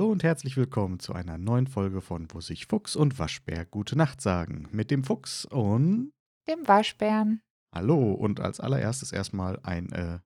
[0.00, 3.98] Hallo und herzlich willkommen zu einer neuen Folge von Wo sich Fuchs und Waschbär gute
[3.98, 4.66] Nacht sagen.
[4.72, 6.14] Mit dem Fuchs und
[6.48, 7.42] Dem Waschbären
[7.74, 10.22] Hallo und als allererstes erstmal eine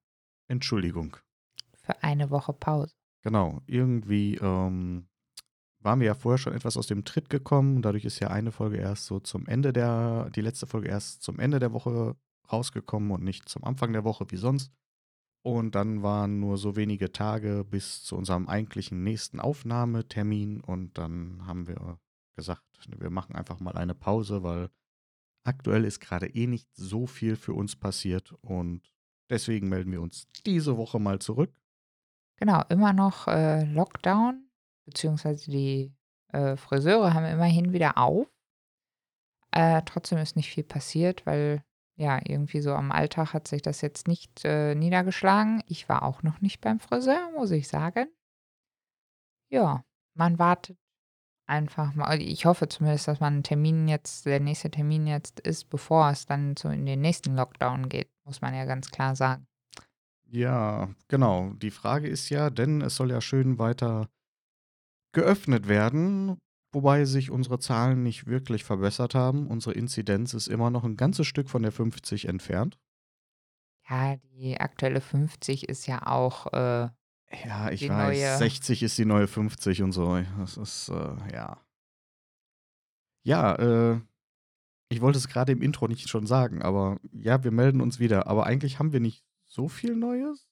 [0.47, 1.17] Entschuldigung.
[1.83, 2.95] für eine Woche Pause.
[3.25, 5.09] Genau, irgendwie ähm,
[5.81, 7.83] waren wir ja vorher schon etwas aus dem Tritt gekommen.
[7.83, 11.41] Dadurch ist ja eine Folge erst so zum Ende der, die letzte Folge erst zum
[11.41, 12.15] Ende der Woche
[12.53, 14.71] rausgekommen und nicht zum Anfang der Woche wie sonst.
[15.45, 20.63] Und dann waren nur so wenige Tage bis zu unserem eigentlichen nächsten Aufnahmetermin.
[20.63, 21.99] Und dann haben wir
[22.35, 22.63] gesagt,
[22.97, 24.71] wir machen einfach mal eine Pause, weil
[25.45, 28.33] aktuell ist gerade eh nicht so viel für uns passiert.
[28.41, 28.91] Und
[29.29, 31.53] deswegen melden wir uns diese Woche mal zurück.
[32.37, 34.49] Genau, immer noch äh, Lockdown,
[34.87, 35.95] beziehungsweise die
[36.33, 38.27] äh, Friseure haben immerhin wieder auf.
[39.51, 41.63] Äh, trotzdem ist nicht viel passiert, weil
[41.97, 45.63] ja, irgendwie so am Alltag hat sich das jetzt nicht äh, niedergeschlagen.
[45.67, 48.09] Ich war auch noch nicht beim Friseur, muss ich sagen.
[49.51, 49.85] Ja,
[50.15, 50.77] man wartet
[51.47, 52.21] einfach mal.
[52.21, 56.27] Ich hoffe zumindest, dass man einen Termin jetzt, der nächste Termin jetzt ist, bevor es
[56.27, 59.47] dann so in den nächsten Lockdown geht, muss man ja ganz klar sagen.
[60.27, 61.53] Ja, genau.
[61.55, 64.09] Die Frage ist ja, denn es soll ja schön weiter
[65.13, 66.39] geöffnet werden,
[66.75, 69.47] wobei sich unsere Zahlen nicht wirklich verbessert haben.
[69.47, 72.79] Unsere Inzidenz ist immer noch ein ganzes Stück von der 50 entfernt.
[73.89, 76.89] Ja, die aktuelle 50 ist ja auch, äh,
[77.45, 80.19] Ja, ich weiß, neue- 60 ist die neue 50 und so.
[80.39, 81.61] Das ist, äh, ja.
[83.27, 84.01] Ja, äh,
[84.91, 88.27] ich wollte es gerade im Intro nicht schon sagen, aber ja, wir melden uns wieder.
[88.27, 90.47] Aber eigentlich haben wir nicht so viel Neues,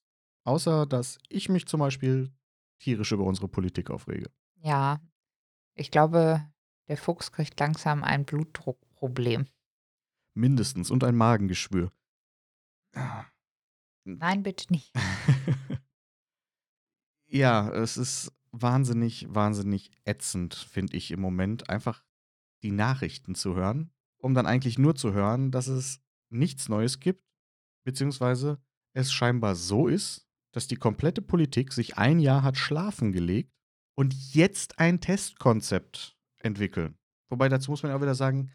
[0.44, 2.32] außer dass ich mich zum Beispiel
[2.80, 4.30] tierisch über unsere Politik aufrege.
[4.56, 5.00] ja,
[5.74, 6.46] ich glaube,
[6.88, 9.46] der Fuchs kriegt langsam ein Blutdruckproblem.
[10.34, 10.90] Mindestens.
[10.90, 11.92] Und ein Magengeschwür.
[14.04, 14.92] Nein, bitte nicht.
[17.32, 22.04] Ja, es ist wahnsinnig, wahnsinnig ätzend, finde ich im Moment, einfach
[22.62, 27.24] die Nachrichten zu hören, um dann eigentlich nur zu hören, dass es nichts Neues gibt,
[27.86, 28.62] beziehungsweise
[28.94, 33.54] es scheinbar so ist, dass die komplette Politik sich ein Jahr hat schlafen gelegt
[33.94, 36.96] und jetzt ein Testkonzept entwickeln.
[37.28, 38.52] Wobei dazu muss man auch wieder sagen,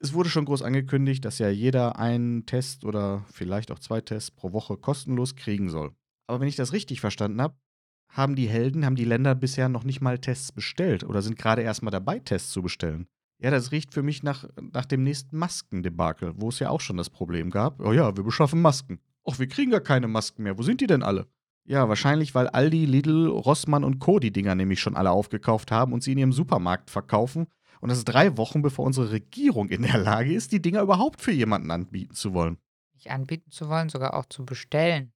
[0.00, 4.30] es wurde schon groß angekündigt, dass ja jeder einen Test oder vielleicht auch zwei Tests
[4.30, 5.94] pro Woche kostenlos kriegen soll.
[6.26, 7.56] Aber wenn ich das richtig verstanden habe,
[8.08, 11.62] haben die Helden, haben die Länder bisher noch nicht mal Tests bestellt oder sind gerade
[11.62, 13.06] erst mal dabei, Tests zu bestellen.
[13.38, 16.96] Ja, das riecht für mich nach, nach dem nächsten Maskendebakel, wo es ja auch schon
[16.96, 17.80] das Problem gab.
[17.80, 19.00] Oh ja, wir beschaffen Masken.
[19.26, 20.56] Och, wir kriegen gar keine Masken mehr.
[20.58, 21.26] Wo sind die denn alle?
[21.66, 24.18] Ja, wahrscheinlich, weil Aldi, Lidl, Rossmann und Co.
[24.18, 27.46] die Dinger nämlich schon alle aufgekauft haben und sie in ihrem Supermarkt verkaufen.
[27.80, 31.20] Und das ist drei Wochen, bevor unsere Regierung in der Lage ist, die Dinger überhaupt
[31.20, 32.58] für jemanden anbieten zu wollen.
[32.94, 35.12] Nicht anbieten zu wollen, sogar auch zu bestellen.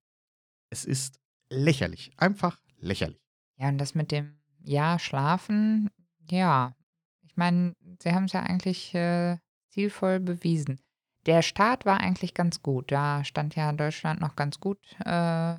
[0.70, 1.20] Es ist
[1.50, 2.12] lächerlich.
[2.16, 3.20] Einfach lächerlich.
[3.56, 5.90] Ja, und das mit dem Ja, schlafen,
[6.30, 6.74] ja.
[7.22, 9.38] Ich meine, sie haben es ja eigentlich äh,
[9.70, 10.80] zielvoll bewiesen.
[11.26, 12.90] Der Start war eigentlich ganz gut.
[12.90, 15.54] Da stand ja Deutschland noch ganz gut äh,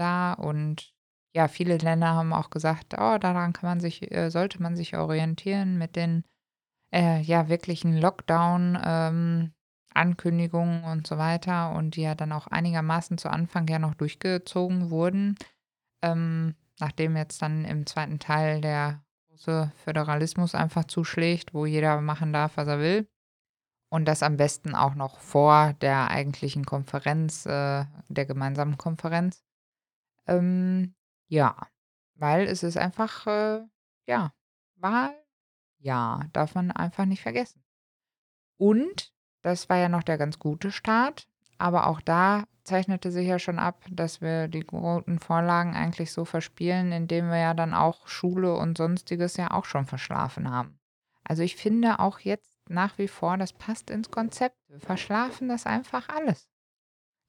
[0.00, 0.92] da und
[1.34, 4.96] ja, viele Länder haben auch gesagt, oh, daran kann man sich, äh, sollte man sich
[4.96, 6.24] orientieren mit den
[6.92, 13.68] äh, ja wirklichen Lockdown-Ankündigungen und so weiter und die ja dann auch einigermaßen zu Anfang
[13.68, 15.36] ja noch durchgezogen wurden.
[16.02, 22.32] Ähm, nachdem jetzt dann im zweiten Teil der große Föderalismus einfach zuschlägt, wo jeder machen
[22.32, 23.08] darf, was er will.
[23.92, 29.42] Und das am besten auch noch vor der eigentlichen Konferenz, äh, der gemeinsamen Konferenz.
[30.30, 30.94] Ähm,
[31.26, 31.56] ja,
[32.14, 33.62] weil es ist einfach, äh,
[34.06, 34.32] ja,
[34.76, 35.14] Wahl,
[35.78, 37.62] ja, darf man einfach nicht vergessen.
[38.56, 41.26] Und das war ja noch der ganz gute Start,
[41.58, 46.24] aber auch da zeichnete sich ja schon ab, dass wir die guten Vorlagen eigentlich so
[46.24, 50.78] verspielen, indem wir ja dann auch Schule und sonstiges ja auch schon verschlafen haben.
[51.24, 54.56] Also ich finde auch jetzt nach wie vor, das passt ins Konzept.
[54.68, 56.48] Wir verschlafen das einfach alles.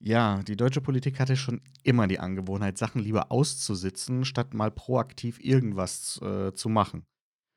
[0.04, 5.38] Ja, die deutsche Politik hatte schon immer die Angewohnheit, Sachen lieber auszusitzen, statt mal proaktiv
[5.38, 7.06] irgendwas äh, zu machen.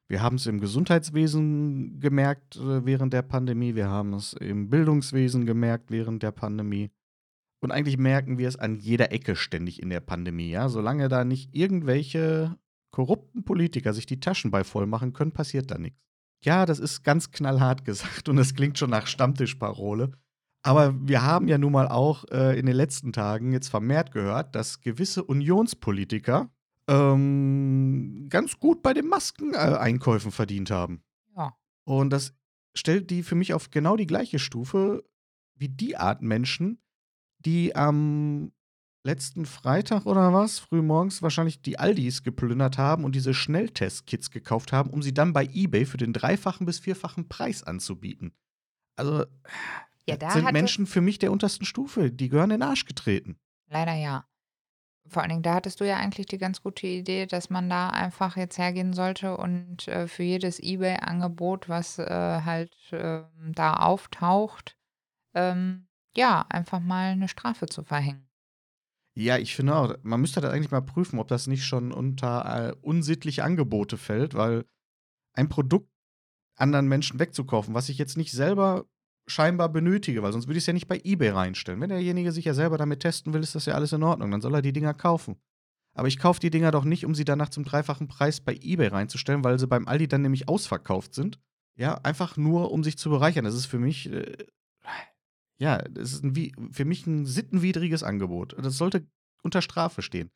[0.08, 5.48] Wir haben es im Gesundheitswesen gemerkt äh, während der Pandemie, wir haben es im Bildungswesen
[5.48, 6.92] gemerkt während der Pandemie.
[7.62, 10.70] Und eigentlich merken wir es an jeder Ecke ständig in der Pandemie, ja.
[10.70, 12.60] Solange da nicht irgendwelche
[12.92, 16.00] korrupten Politiker sich die Taschen bei voll machen können, passiert da nichts.
[16.44, 20.12] Ja, das ist ganz knallhart gesagt und es klingt schon nach Stammtischparole.
[20.66, 24.56] Aber wir haben ja nun mal auch äh, in den letzten Tagen jetzt vermehrt gehört,
[24.56, 26.50] dass gewisse Unionspolitiker
[26.88, 31.04] ähm, ganz gut bei den Maskeneinkäufen verdient haben.
[31.38, 31.56] Ja.
[31.84, 32.34] Und das
[32.74, 35.04] stellt die für mich auf genau die gleiche Stufe
[35.54, 36.82] wie die Art Menschen,
[37.38, 38.52] die am
[39.04, 44.90] letzten Freitag oder was, frühmorgens wahrscheinlich die Aldis geplündert haben und diese Schnelltest-Kits gekauft haben,
[44.90, 48.34] um sie dann bei eBay für den dreifachen bis vierfachen Preis anzubieten.
[48.96, 49.26] Also,
[50.08, 52.12] Ja, da sind Menschen für mich der untersten Stufe.
[52.12, 53.38] Die gehören in den Arsch getreten.
[53.68, 54.26] leider ja.
[55.08, 57.90] Vor allen Dingen, da hattest du ja eigentlich die ganz gute Idee, dass man da
[57.90, 64.76] einfach jetzt hergehen sollte und äh, für jedes eBay-Angebot, was äh, halt ähm, da auftaucht,
[65.36, 65.88] ähm,
[66.18, 68.28] ja, einfach mal eine Strafe zu verhängen.
[69.14, 72.70] Ja, ich finde auch, man müsste das eigentlich mal prüfen, ob das nicht schon unter
[72.70, 74.66] äh, unsittliche Angebote fällt, weil
[75.34, 75.90] ein Produkt
[76.58, 78.86] anderen Menschen wegzukaufen, was ich jetzt nicht selber
[79.28, 81.82] scheinbar benötige, weil sonst würde ich es ja nicht bei eBay reinstellen.
[81.82, 84.42] Wenn derjenige sich ja selber damit testen will, ist das ja alles in Ordnung, dann
[84.42, 85.38] soll er die Dinger kaufen.
[85.96, 88.88] Aber ich kaufe die Dinger doch nicht, um sie danach zum dreifachen Preis bei eBay
[88.88, 91.40] reinzustellen, weil sie beim Aldi dann nämlich ausverkauft sind.
[91.78, 93.46] Ja, einfach nur, um sich zu bereichern.
[93.46, 94.46] Das ist für mich, äh,
[95.58, 98.56] ja, das ist ein, für mich ein sittenwidriges Angebot.
[98.62, 99.08] Das sollte
[99.42, 100.32] unter Strafe stehen.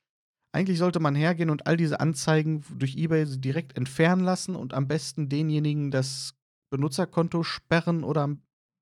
[0.51, 4.87] Eigentlich sollte man hergehen und all diese Anzeigen durch eBay direkt entfernen lassen und am
[4.87, 6.33] besten denjenigen das
[6.71, 8.35] Benutzerkonto sperren oder,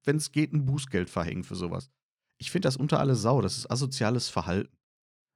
[0.07, 1.89] wenn es geht, ein Bußgeld verhängen für sowas.
[2.37, 3.41] Ich finde das unter alle Sau.
[3.41, 4.75] Das ist asoziales Verhalten.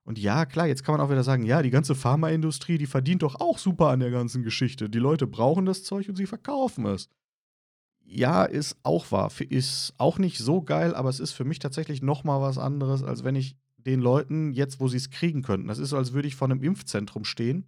[0.04, 3.22] Und ja, klar, jetzt kann man auch wieder sagen, ja, die ganze Pharmaindustrie, die verdient
[3.22, 4.90] doch auch super an der ganzen Geschichte.
[4.90, 7.08] Die Leute brauchen das Zeug und sie verkaufen es.
[8.04, 9.32] Ja, ist auch wahr.
[9.50, 13.04] Ist auch nicht so geil, aber es ist für mich tatsächlich noch mal was anderes,
[13.04, 16.14] als wenn ich den Leuten jetzt, wo sie es kriegen könnten, das ist so, als
[16.14, 17.68] würde ich vor einem Impfzentrum stehen,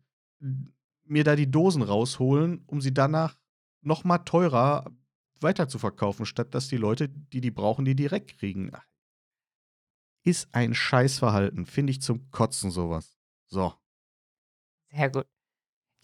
[1.06, 3.38] mir da die Dosen rausholen, um sie danach
[3.82, 4.92] noch mal teurer
[5.44, 8.72] weiter zu verkaufen, statt dass die Leute, die die brauchen, die direkt kriegen.
[10.26, 11.66] Ist ein Scheißverhalten.
[11.66, 13.18] Finde ich zum Kotzen sowas.
[13.48, 13.74] So.
[14.92, 15.28] Sehr gut.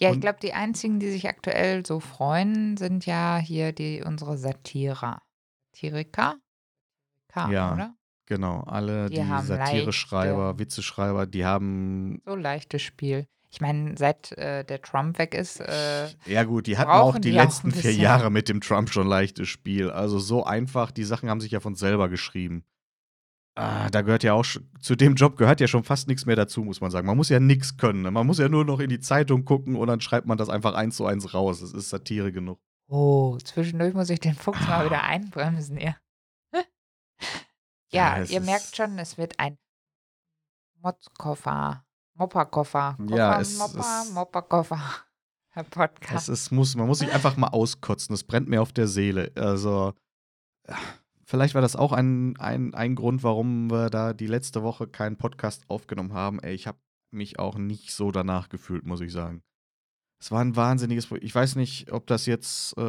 [0.02, 4.04] Ja, ich Und- glaube, die einzigen, die sich aktuell so freuen, sind ja hier die
[4.04, 5.22] unsere Satirer.
[5.74, 6.38] Satiriker?
[7.32, 7.74] Satiriker, Ja.
[7.74, 7.96] oder?
[8.26, 8.62] Genau.
[8.62, 12.22] Alle Die die, Satire-Schreiber, Witzeschreiber, die haben.
[12.26, 13.28] So leichtes Spiel.
[13.52, 17.32] Ich meine, seit äh, der Trump weg ist, äh, Ja, gut, die hatten auch die
[17.32, 17.94] die auch letzten ein vier.
[17.94, 19.90] Jahre mit dem Trump schon leichtes Spiel.
[19.90, 22.64] Also so einfach, die Sachen haben sich ja von selber geschrieben.
[23.56, 24.46] Ah, da gehört ja auch,
[24.80, 27.08] zu dem Job gehört ja schon fast nichts mehr dazu, muss man sagen.
[27.08, 28.04] Man muss ja nichts können.
[28.04, 28.12] Ne?
[28.12, 30.76] Man muss ja nur noch in die Zeitung gucken und dann schreibt man das einfach
[30.76, 31.62] eins zu eins raus.
[31.62, 32.60] Es ist Satire genug.
[32.88, 35.96] oh, zwischendurch muss ich den Fuchs mal wieder einbremsen, ihr.
[36.54, 36.62] ja,
[37.92, 39.58] Ja, es ihr merkt schon, es wird ein
[40.82, 41.84] Motzkoffer,
[42.20, 44.82] Mopperkoffer, Koffer, Ja, es Mopper, ist- Mopperkoffer.
[45.52, 46.30] Herr Das Podcast.
[46.30, 48.14] ist, muss, man muss sich einfach mal auskotzen.
[48.14, 49.32] Es brennt mir auf der Seele.
[49.36, 49.94] Also,
[51.26, 55.18] vielleicht war das auch ein, ein, ein Grund, warum wir da die letzte Woche keinen
[55.18, 56.40] Podcast aufgenommen haben.
[56.40, 56.78] Ey, ich habe
[57.12, 59.42] mich auch nicht so danach gefühlt, muss ich sagen.
[60.22, 62.82] Es war ein wahnsinniges Pro Ich weiß nicht, ob das jetzt, äh,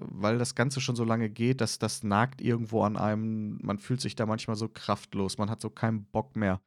[0.00, 3.58] weil das Ganze schon so lange geht, dass das nagt irgendwo an einem.
[3.62, 5.38] Man fühlt sich da manchmal so kraftlos.
[5.38, 6.60] Man hat so keinen Bock mehr.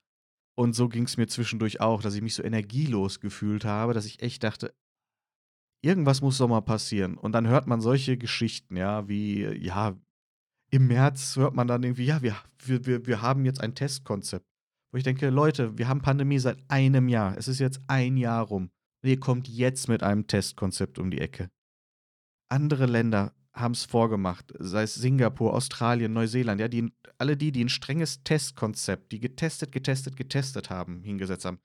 [0.59, 4.05] Und so ging es mir zwischendurch auch, dass ich mich so energielos gefühlt habe, dass
[4.05, 4.75] ich echt dachte,
[5.81, 7.17] irgendwas muss doch mal passieren.
[7.17, 9.95] Und dann hört man solche Geschichten, ja, wie, ja,
[10.69, 12.35] im März hört man dann irgendwie, ja, wir,
[12.65, 14.45] wir, wir, haben jetzt ein Testkonzept.
[14.91, 17.37] Wo ich denke, Leute, wir haben Pandemie seit einem Jahr.
[17.37, 18.69] Es ist jetzt ein Jahr rum.
[19.01, 21.49] Und ihr kommt jetzt mit einem Testkonzept um die Ecke.
[22.49, 27.63] Andere Länder haben es vorgemacht, sei es Singapur, Australien, Neuseeland, ja, die, alle die, die
[27.63, 31.59] ein strenges Testkonzept, die getestet, getestet, getestet haben, hingesetzt haben,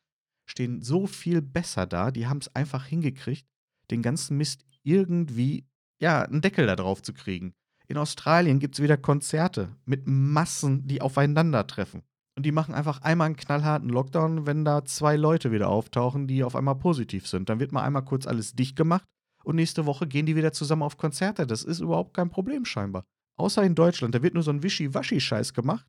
[0.46, 3.46] stehen so viel besser da, die haben es einfach hingekriegt,
[3.90, 5.66] den ganzen Mist irgendwie,
[6.00, 7.54] ja, einen Deckel da drauf zu kriegen.
[7.86, 12.02] In Australien gibt es wieder Konzerte mit Massen, die aufeinandertreffen.
[12.36, 16.42] Und die machen einfach einmal einen knallharten Lockdown, wenn da zwei Leute wieder auftauchen, die
[16.42, 17.48] auf einmal positiv sind.
[17.48, 19.04] Dann wird mal einmal kurz alles dicht gemacht
[19.44, 21.46] und nächste Woche gehen die wieder zusammen auf Konzerte.
[21.46, 23.06] Das ist überhaupt kein Problem scheinbar.
[23.36, 25.86] Außer in Deutschland, da wird nur so ein Wischi-Waschi-Scheiß gemacht,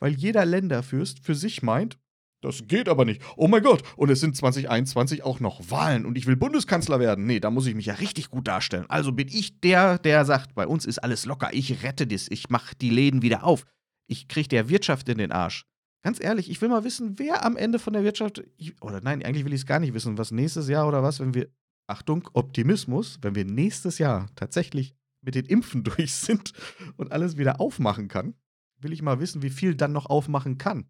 [0.00, 1.98] weil jeder Länderfürst für sich meint,
[2.42, 3.22] das geht aber nicht.
[3.36, 7.24] Oh mein Gott, und es sind 2021 auch noch Wahlen und ich will Bundeskanzler werden.
[7.24, 8.86] Nee, da muss ich mich ja richtig gut darstellen.
[8.88, 12.50] Also bin ich der, der sagt, bei uns ist alles locker, ich rette das, ich
[12.50, 13.64] mache die Läden wieder auf.
[14.08, 15.66] Ich kriege der Wirtschaft in den Arsch.
[16.02, 19.24] Ganz ehrlich, ich will mal wissen, wer am Ende von der Wirtschaft, ich, oder nein,
[19.24, 21.48] eigentlich will ich es gar nicht wissen, was nächstes Jahr oder was, wenn wir,
[21.86, 26.52] Achtung, Optimismus, wenn wir nächstes Jahr tatsächlich mit den Impfen durch sind
[26.96, 28.34] und alles wieder aufmachen kann,
[28.78, 30.88] will ich mal wissen, wie viel dann noch aufmachen kann.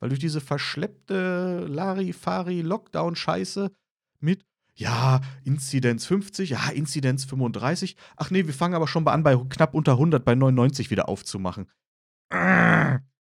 [0.00, 3.70] Weil durch diese verschleppte Larifari-Lockdown-Scheiße
[4.20, 9.22] mit, ja, Inzidenz 50, ja, Inzidenz 35, ach nee, wir fangen aber schon mal an,
[9.22, 11.70] bei knapp unter 100, bei 99 wieder aufzumachen.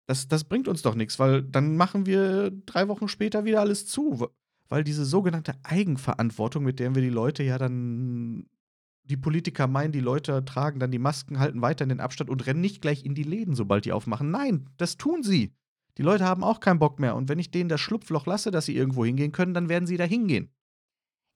[0.07, 3.87] Das, das bringt uns doch nichts, weil dann machen wir drei Wochen später wieder alles
[3.87, 4.29] zu.
[4.67, 8.47] Weil diese sogenannte Eigenverantwortung, mit der wir die Leute ja dann,
[9.03, 12.61] die Politiker meinen, die Leute tragen dann die Masken, halten weiter den Abstand und rennen
[12.61, 14.31] nicht gleich in die Läden, sobald die aufmachen.
[14.31, 15.53] Nein, das tun sie.
[15.97, 17.15] Die Leute haben auch keinen Bock mehr.
[17.15, 19.97] Und wenn ich denen das Schlupfloch lasse, dass sie irgendwo hingehen können, dann werden sie
[19.97, 20.51] da hingehen.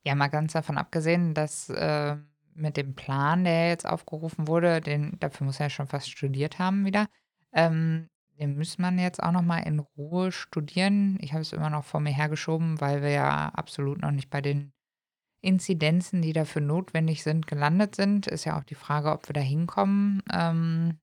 [0.03, 2.17] Ja, mal ganz davon abgesehen, dass äh,
[2.53, 6.59] mit dem Plan, der jetzt aufgerufen wurde, den, dafür muss er ja schon fast studiert
[6.59, 7.07] haben wieder,
[7.53, 8.09] ähm,
[8.39, 11.17] den müsste man jetzt auch noch mal in Ruhe studieren.
[11.21, 14.41] Ich habe es immer noch vor mir hergeschoben, weil wir ja absolut noch nicht bei
[14.41, 14.71] den
[15.41, 18.27] Inzidenzen, die dafür notwendig sind, gelandet sind.
[18.27, 20.23] Ist ja auch die Frage, ob wir da hinkommen.
[20.31, 20.99] Ähm,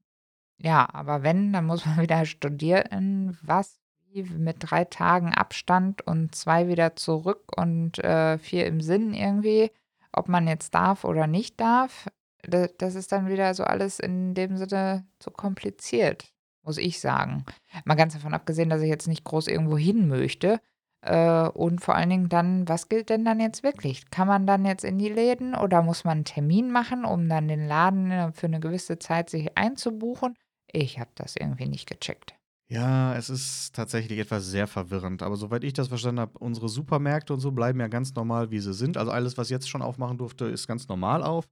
[0.58, 3.80] ja, aber wenn, dann muss man wieder studieren, was
[4.14, 9.70] mit drei Tagen Abstand und zwei wieder zurück und äh, vier im Sinn irgendwie,
[10.12, 12.08] ob man jetzt darf oder nicht darf.
[12.42, 16.32] Das ist dann wieder so alles in dem Sinne zu kompliziert,
[16.66, 17.44] muss ich sagen.
[17.84, 20.60] Mal ganz davon abgesehen, dass ich jetzt nicht groß irgendwo hin möchte.
[21.02, 24.10] Äh, und vor allen Dingen dann, was gilt denn dann jetzt wirklich?
[24.10, 27.48] Kann man dann jetzt in die Läden oder muss man einen Termin machen, um dann
[27.48, 30.34] den Laden äh, für eine gewisse Zeit sich einzubuchen?
[30.70, 32.34] Ich habe das irgendwie nicht gecheckt.
[32.68, 35.22] Ja, es ist tatsächlich etwas sehr verwirrend.
[35.22, 38.58] Aber soweit ich das verstanden habe, unsere Supermärkte und so bleiben ja ganz normal, wie
[38.58, 38.96] sie sind.
[38.96, 41.46] Also alles, was jetzt schon aufmachen durfte, ist ganz normal auf.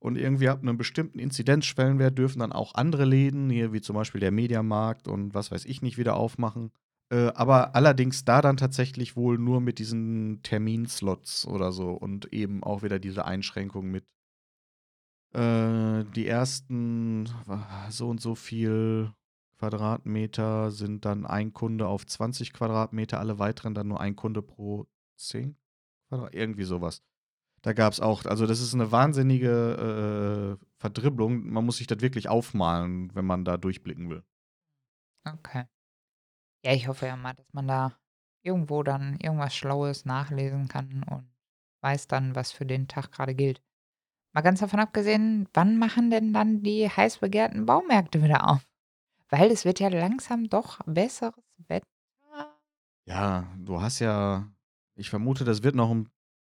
[0.00, 4.20] Und irgendwie ab einem bestimmten Inzidenzschwellenwert dürfen dann auch andere Läden, hier wie zum Beispiel
[4.20, 6.70] der Mediamarkt und was weiß ich nicht, wieder aufmachen.
[7.10, 12.62] Äh, aber allerdings da dann tatsächlich wohl nur mit diesen Terminslots oder so und eben
[12.62, 14.04] auch wieder diese Einschränkung mit
[15.32, 17.28] äh, die ersten
[17.90, 19.12] so und so viel
[19.58, 24.86] Quadratmeter sind dann ein Kunde auf 20 Quadratmeter, alle weiteren dann nur ein Kunde pro
[25.16, 25.56] 10
[26.08, 27.02] Quadrat, irgendwie sowas.
[27.62, 31.48] Da gab es auch, also das ist eine wahnsinnige äh, Verdribblung.
[31.50, 34.22] Man muss sich das wirklich aufmalen, wenn man da durchblicken will.
[35.26, 35.64] Okay.
[36.64, 37.98] Ja, ich hoffe ja mal, dass man da
[38.42, 41.28] irgendwo dann irgendwas Schlaues nachlesen kann und
[41.82, 43.62] weiß dann, was für den Tag gerade gilt.
[44.32, 48.66] Mal ganz davon abgesehen, wann machen denn dann die heiß begehrten Baumärkte wieder auf?
[49.30, 51.86] Weil es wird ja langsam doch besseres Wetter.
[53.06, 54.46] Ja, du hast ja,
[54.94, 55.90] ich vermute, das wird noch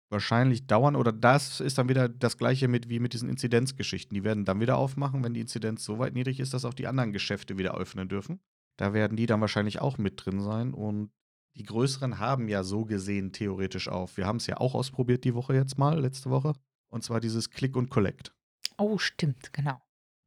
[0.10, 4.14] wahrscheinlich dauern oder das ist dann wieder das gleiche mit wie mit diesen Inzidenzgeschichten.
[4.14, 6.88] Die werden dann wieder aufmachen, wenn die Inzidenz so weit niedrig ist, dass auch die
[6.88, 8.40] anderen Geschäfte wieder öffnen dürfen.
[8.78, 10.74] Da werden die dann wahrscheinlich auch mit drin sein.
[10.74, 11.12] Und
[11.56, 14.18] die größeren haben ja so gesehen theoretisch auf.
[14.18, 16.54] Wir haben es ja auch ausprobiert die Woche jetzt mal, letzte Woche.
[16.90, 18.34] Und zwar dieses Click und Collect.
[18.78, 19.82] Oh, stimmt, genau.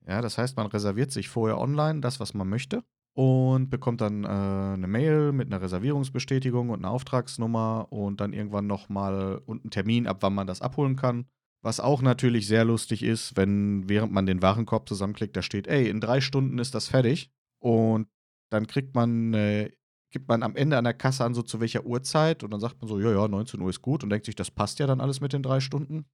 [0.06, 2.82] Ja, das heißt, man reserviert sich vorher online das, was man möchte
[3.18, 8.68] und bekommt dann äh, eine Mail mit einer Reservierungsbestätigung und einer Auftragsnummer und dann irgendwann
[8.68, 11.26] nochmal und einen Termin, ab wann man das abholen kann.
[11.60, 15.88] Was auch natürlich sehr lustig ist, wenn während man den Warenkorb zusammenklickt, da steht, ey,
[15.88, 17.32] in drei Stunden ist das fertig.
[17.58, 18.06] Und
[18.50, 19.72] dann kriegt man, äh,
[20.12, 22.44] gibt man am Ende an der Kasse an, so zu welcher Uhrzeit.
[22.44, 24.52] Und dann sagt man so, ja, ja, 19 Uhr ist gut und denkt sich, das
[24.52, 26.04] passt ja dann alles mit den drei Stunden.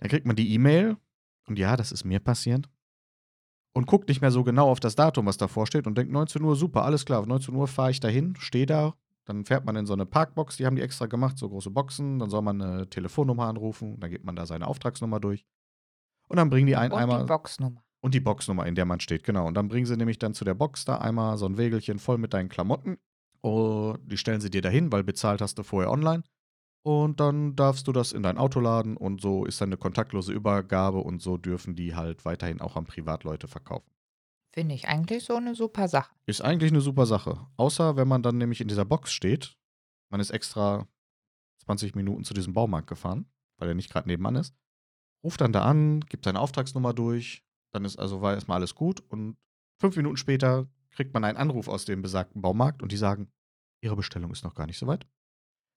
[0.00, 0.96] Dann kriegt man die E-Mail.
[1.46, 2.68] Und ja, das ist mir passiert.
[3.74, 6.42] Und guckt nicht mehr so genau auf das Datum, was davor steht und denkt, 19
[6.42, 8.94] Uhr, super, alles klar, 19 Uhr fahre ich dahin, stehe da.
[9.24, 12.18] Dann fährt man in so eine Parkbox, die haben die extra gemacht, so große Boxen.
[12.18, 15.46] Dann soll man eine Telefonnummer anrufen, dann gibt man da seine Auftragsnummer durch.
[16.28, 17.20] Und dann bringen die einen Und einmal.
[17.20, 17.82] die Boxnummer.
[18.00, 19.46] Und die Boxnummer, in der man steht, genau.
[19.46, 22.18] Und dann bringen sie nämlich dann zu der Box da einmal so ein Wägelchen voll
[22.18, 22.98] mit deinen Klamotten.
[23.42, 26.24] Und die stellen sie dir dahin, weil bezahlt hast du vorher online.
[26.84, 30.32] Und dann darfst du das in dein Auto laden und so ist dann eine kontaktlose
[30.32, 33.88] Übergabe und so dürfen die halt weiterhin auch an Privatleute verkaufen.
[34.52, 36.12] Finde ich eigentlich so eine super Sache.
[36.26, 37.46] Ist eigentlich eine super Sache.
[37.56, 39.56] Außer wenn man dann nämlich in dieser Box steht.
[40.10, 40.86] Man ist extra
[41.64, 43.26] 20 Minuten zu diesem Baumarkt gefahren,
[43.58, 44.54] weil er nicht gerade nebenan ist.
[45.24, 49.00] Ruft dann da an, gibt seine Auftragsnummer durch, dann ist also war erstmal alles gut
[49.08, 49.36] und
[49.80, 53.32] fünf Minuten später kriegt man einen Anruf aus dem besagten Baumarkt und die sagen,
[53.80, 55.06] Ihre Bestellung ist noch gar nicht so weit.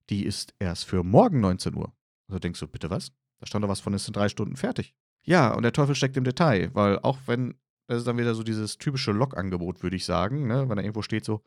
[0.09, 1.93] Die ist erst für morgen 19 Uhr.
[2.27, 3.11] Also denkst du, bitte was?
[3.39, 4.95] Da stand doch was von, es sind drei Stunden fertig.
[5.23, 7.55] Ja, und der Teufel steckt im Detail, weil auch wenn,
[7.87, 10.69] das ist dann wieder so dieses typische Log-Angebot, würde ich sagen, ne?
[10.69, 11.41] wenn da irgendwo steht so,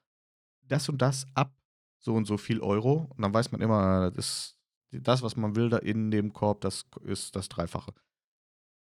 [0.62, 1.54] das und das ab
[1.98, 4.56] so und so viel Euro, und dann weiß man immer, das,
[4.90, 7.92] das was man will da in dem Korb, das ist das Dreifache.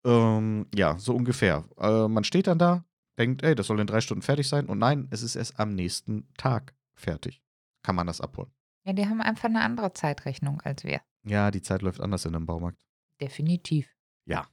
[0.05, 1.65] Ähm, ja, so ungefähr.
[1.79, 2.85] Äh, man steht dann da,
[3.19, 4.67] denkt, ey, das soll in drei Stunden fertig sein.
[4.67, 7.43] Und nein, es ist erst am nächsten Tag fertig.
[7.83, 8.51] Kann man das abholen.
[8.87, 11.01] Ja, die haben einfach eine andere Zeitrechnung als wir.
[11.25, 12.81] Ja, die Zeit läuft anders in einem Baumarkt.
[13.21, 13.89] Definitiv.
[14.27, 14.47] Ja.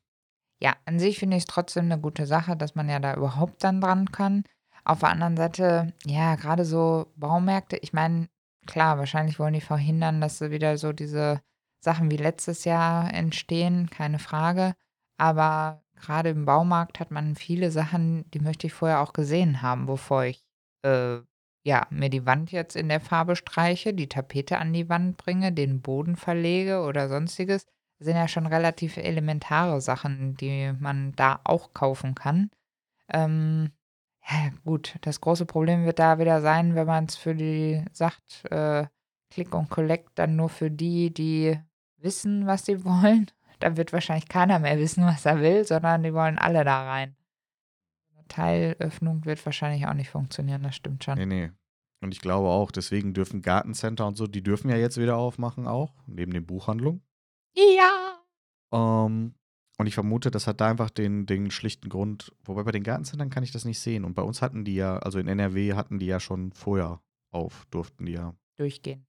[0.59, 3.63] Ja, an sich finde ich es trotzdem eine gute Sache, dass man ja da überhaupt
[3.63, 4.43] dann dran kann.
[4.85, 8.27] Auf der anderen Seite, ja, gerade so Baumärkte, ich meine,
[8.65, 11.41] klar, wahrscheinlich wollen die verhindern, dass wieder so diese
[11.79, 14.73] Sachen wie letztes Jahr entstehen, keine Frage.
[15.17, 19.85] Aber gerade im Baumarkt hat man viele Sachen, die möchte ich vorher auch gesehen haben,
[19.85, 20.43] bevor ich,
[20.81, 21.19] äh,
[21.63, 25.51] ja, mir die Wand jetzt in der Farbe streiche, die Tapete an die Wand bringe,
[25.51, 27.65] den Boden verlege oder Sonstiges.
[27.99, 32.51] Sind ja schon relativ elementare Sachen, die man da auch kaufen kann.
[33.09, 33.71] Ähm,
[34.29, 38.45] Ja, gut, das große Problem wird da wieder sein, wenn man es für die sagt,
[38.51, 38.87] äh,
[39.31, 41.59] Click und Collect dann nur für die, die
[41.97, 43.27] wissen, was sie wollen.
[43.59, 47.15] Dann wird wahrscheinlich keiner mehr wissen, was er will, sondern die wollen alle da rein.
[48.33, 51.19] Teilöffnung wird wahrscheinlich auch nicht funktionieren, das stimmt schon.
[51.19, 51.51] Nee, nee.
[52.01, 55.67] Und ich glaube auch, deswegen dürfen Gartencenter und so, die dürfen ja jetzt wieder aufmachen
[55.67, 57.03] auch, neben den Buchhandlungen.
[57.55, 58.17] Ja.
[58.73, 59.35] Ähm,
[59.77, 63.29] und ich vermute, das hat da einfach den, den schlichten Grund, wobei bei den Gartencentern
[63.29, 64.03] kann ich das nicht sehen.
[64.03, 67.65] Und bei uns hatten die ja, also in NRW hatten die ja schon vorher auf,
[67.69, 68.35] durften die ja.
[68.57, 69.05] Durchgehen.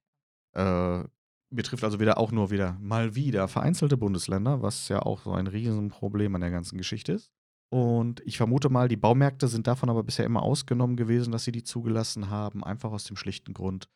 [0.52, 1.04] Äh,
[1.50, 5.46] betrifft also wieder auch nur wieder mal wieder vereinzelte Bundesländer, was ja auch so ein
[5.46, 7.32] Riesenproblem an der ganzen Geschichte ist.
[7.70, 11.52] Und ich vermute mal, die Baumärkte sind davon aber bisher immer ausgenommen gewesen, dass sie
[11.52, 13.88] die zugelassen haben, einfach aus dem schlichten Grund,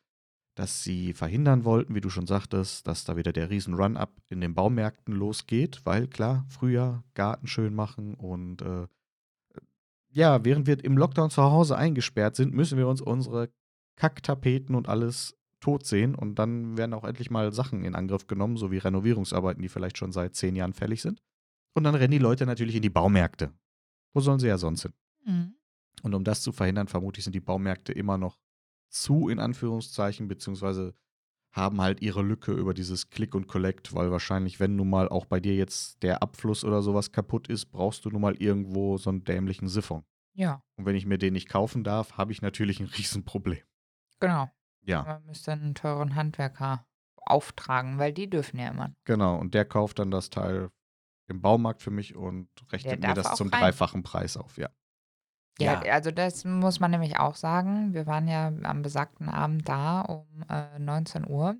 [0.55, 4.41] dass sie verhindern wollten, wie du schon sagtest, dass da wieder der riesen Run-up in
[4.41, 8.87] den Baumärkten losgeht, weil klar, Frühjahr Garten schön machen und äh,
[10.11, 13.49] ja, während wir im Lockdown zu Hause eingesperrt sind, müssen wir uns unsere
[13.95, 18.57] Kacktapeten und alles tot sehen und dann werden auch endlich mal Sachen in Angriff genommen,
[18.57, 21.21] so wie Renovierungsarbeiten, die vielleicht schon seit zehn Jahren fällig sind.
[21.73, 23.53] Und dann rennen die Leute natürlich in die Baumärkte.
[24.13, 24.93] Wo sollen sie ja sonst hin?
[25.25, 25.55] Mhm.
[26.03, 28.37] Und um das zu verhindern, vermutlich sind die Baumärkte immer noch
[28.89, 30.93] zu, in Anführungszeichen, beziehungsweise
[31.51, 35.25] haben halt ihre Lücke über dieses Click und Collect, weil wahrscheinlich, wenn nun mal auch
[35.25, 39.09] bei dir jetzt der Abfluss oder sowas kaputt ist, brauchst du nun mal irgendwo so
[39.09, 40.03] einen dämlichen Siphon.
[40.35, 43.59] Ja, Und wenn ich mir den nicht kaufen darf, habe ich natürlich ein Riesenproblem.
[44.19, 44.49] genau.
[44.85, 46.85] Ja, Man müsste einen teuren Handwerker
[47.17, 48.93] auftragen, weil die dürfen ja immer.
[49.03, 49.37] genau.
[49.37, 50.69] Und der kauft dann das Teil
[51.29, 53.61] im Baumarkt für mich und rechnet mir das zum rein.
[53.61, 54.69] dreifachen Preis auf, ja.
[55.59, 57.93] Ja, also das muss man nämlich auch sagen.
[57.93, 61.57] Wir waren ja am besagten Abend da um äh, 19 Uhr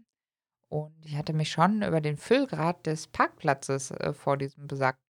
[0.70, 5.04] und ich hatte mich schon über den Füllgrad des Parkplatzes äh, vor diesem besagten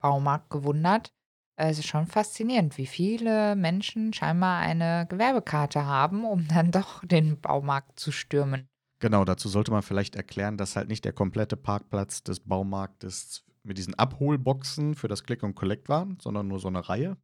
[0.00, 1.12] Baumarkt gewundert.
[1.56, 7.38] Es ist schon faszinierend, wie viele Menschen scheinbar eine Gewerbekarte haben, um dann doch den
[7.38, 8.69] Baumarkt zu stürmen.
[9.00, 13.78] Genau, dazu sollte man vielleicht erklären, dass halt nicht der komplette Parkplatz des Baumarktes mit
[13.78, 17.16] diesen Abholboxen für das Click und Collect waren, sondern nur so eine Reihe.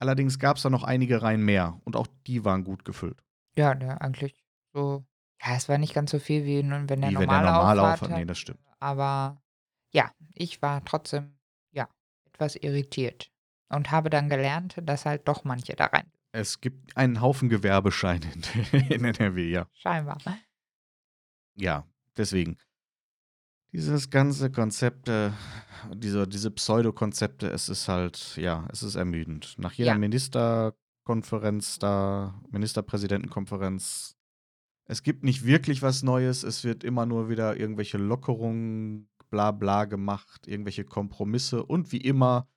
[0.00, 3.22] Allerdings gab es da noch einige Reihen mehr und auch die waren gut gefüllt.
[3.56, 4.34] Ja, der eigentlich
[4.72, 5.04] so.
[5.42, 7.46] Ja, es war nicht ganz so viel wie nun, wenn der Wie wenn der normale
[7.46, 8.18] normale Auffahrt Auffahrt, hat.
[8.18, 8.60] nee, das stimmt.
[8.78, 9.42] Aber
[9.92, 11.36] ja, ich war trotzdem,
[11.72, 11.88] ja,
[12.26, 13.30] etwas irritiert
[13.68, 16.10] und habe dann gelernt, dass halt doch manche da rein.
[16.32, 18.26] Es gibt einen Haufen Gewerbescheine
[18.72, 19.66] in, in NRW, ja.
[19.72, 20.18] Scheinbar.
[21.56, 21.86] Ja,
[22.16, 22.56] deswegen.
[23.72, 25.32] Dieses ganze Konzept, äh,
[25.94, 29.54] diese, diese Pseudokonzepte, es ist halt, ja, es ist ermüdend.
[29.58, 29.98] Nach jeder Ja.
[29.98, 34.16] Ministerkonferenz da, Ministerpräsidentenkonferenz,
[34.86, 39.86] es gibt nicht wirklich was Neues, es wird immer nur wieder irgendwelche Lockerungen, bla bla
[39.86, 42.48] gemacht, irgendwelche Kompromisse und wie immer,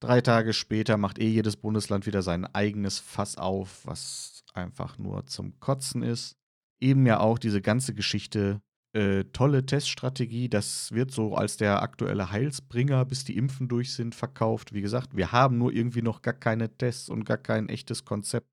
[0.00, 5.26] drei Tage später macht eh jedes Bundesland wieder sein eigenes Fass auf, was einfach nur
[5.26, 6.38] zum Kotzen ist.
[6.84, 8.60] Eben ja auch diese ganze Geschichte,
[8.92, 14.14] äh, tolle Teststrategie, das wird so als der aktuelle Heilsbringer, bis die Impfen durch sind,
[14.14, 14.74] verkauft.
[14.74, 18.46] Wie gesagt, wir haben nur irgendwie noch gar keine Tests und gar kein echtes Konzept.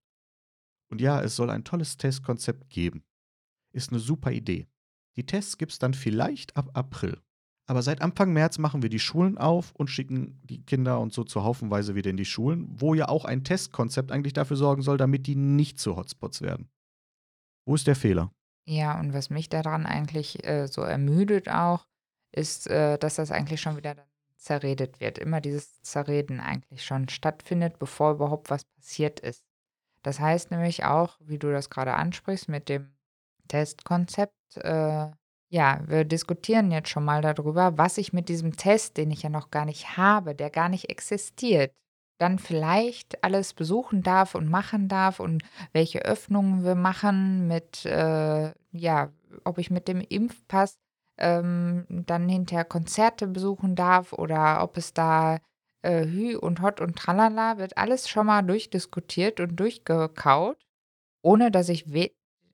[0.90, 3.04] Und ja, es soll ein tolles Testkonzept geben.
[3.74, 4.70] Ist eine super Idee.
[5.18, 7.20] Die Tests gibt es dann vielleicht ab April.
[7.68, 11.26] Aber seit Anfang März machen wir die Schulen auf und schicken die Kinder und so
[11.26, 14.98] zur Haufenweise wieder in die Schulen, wo ja auch ein Testkonzept eigentlich dafür sorgen soll,
[14.98, 16.70] damit die nicht zu Hotspots werden.
[17.66, 18.32] Wo ist der Fehler?
[18.66, 21.88] Ja, und was mich daran eigentlich äh, so ermüdet auch,
[22.32, 23.96] ist, äh, dass das eigentlich schon wieder
[24.38, 25.18] zerredet wird.
[25.18, 29.44] Immer dieses Zerreden eigentlich schon stattfindet, bevor überhaupt was passiert ist.
[30.04, 32.96] Das heißt nämlich auch, wie du das gerade ansprichst, mit dem
[33.48, 35.08] Testkonzept, äh,
[35.50, 39.30] ja, wir diskutieren jetzt schon mal darüber, was ich mit diesem Test, den ich ja
[39.30, 41.76] noch gar nicht habe, der gar nicht existiert,
[42.22, 48.54] dann vielleicht alles besuchen darf und machen darf und welche Öffnungen wir machen mit, äh,
[48.72, 49.12] ja,
[49.44, 50.78] ob ich mit dem Impfpass
[51.18, 55.40] ähm, dann hinterher Konzerte besuchen darf oder ob es da
[55.82, 60.58] äh, Hü und Hot und Tralala, wird alles schon mal durchdiskutiert und durchgekaut,
[61.24, 61.86] ohne dass ich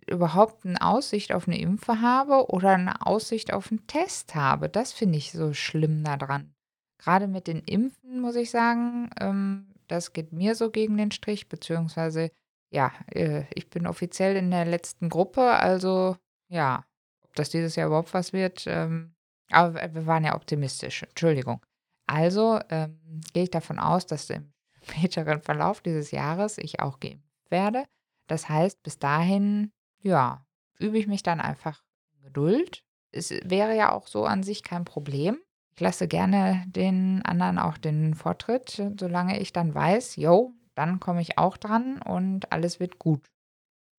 [0.06, 4.69] überhaupt eine Aussicht auf eine Impfe habe oder eine Aussicht auf einen Test habe.
[4.69, 6.53] Das finde ich so schlimm daran.
[6.98, 11.48] Gerade mit den Impfen muss ich sagen, ähm, das geht mir so gegen den Strich,
[11.48, 12.32] beziehungsweise
[12.70, 16.18] ja, äh, ich bin offiziell in der letzten Gruppe, also
[16.50, 16.84] ja,
[17.24, 19.16] ob das dieses Jahr überhaupt was wird, ähm,
[19.52, 21.66] aber wir- waren ja optimistisch, Entschuldigung.
[22.08, 23.00] Also ähm,
[23.34, 24.52] gehe ich davon aus, dass im
[24.84, 27.86] späteren Verlauf dieses Jahres ich auch geimpft werde.
[28.28, 30.46] Das heißt, bis dahin, ja,
[30.80, 31.82] übe ich mich dann einfach
[32.14, 32.84] in Geduld.
[33.12, 35.38] Es wäre ja auch so an sich kein Problem.
[35.78, 41.22] Ich lasse gerne den anderen auch den Vortritt, solange ich dann weiß, yo, dann komme
[41.22, 43.30] ich auch dran und alles wird gut.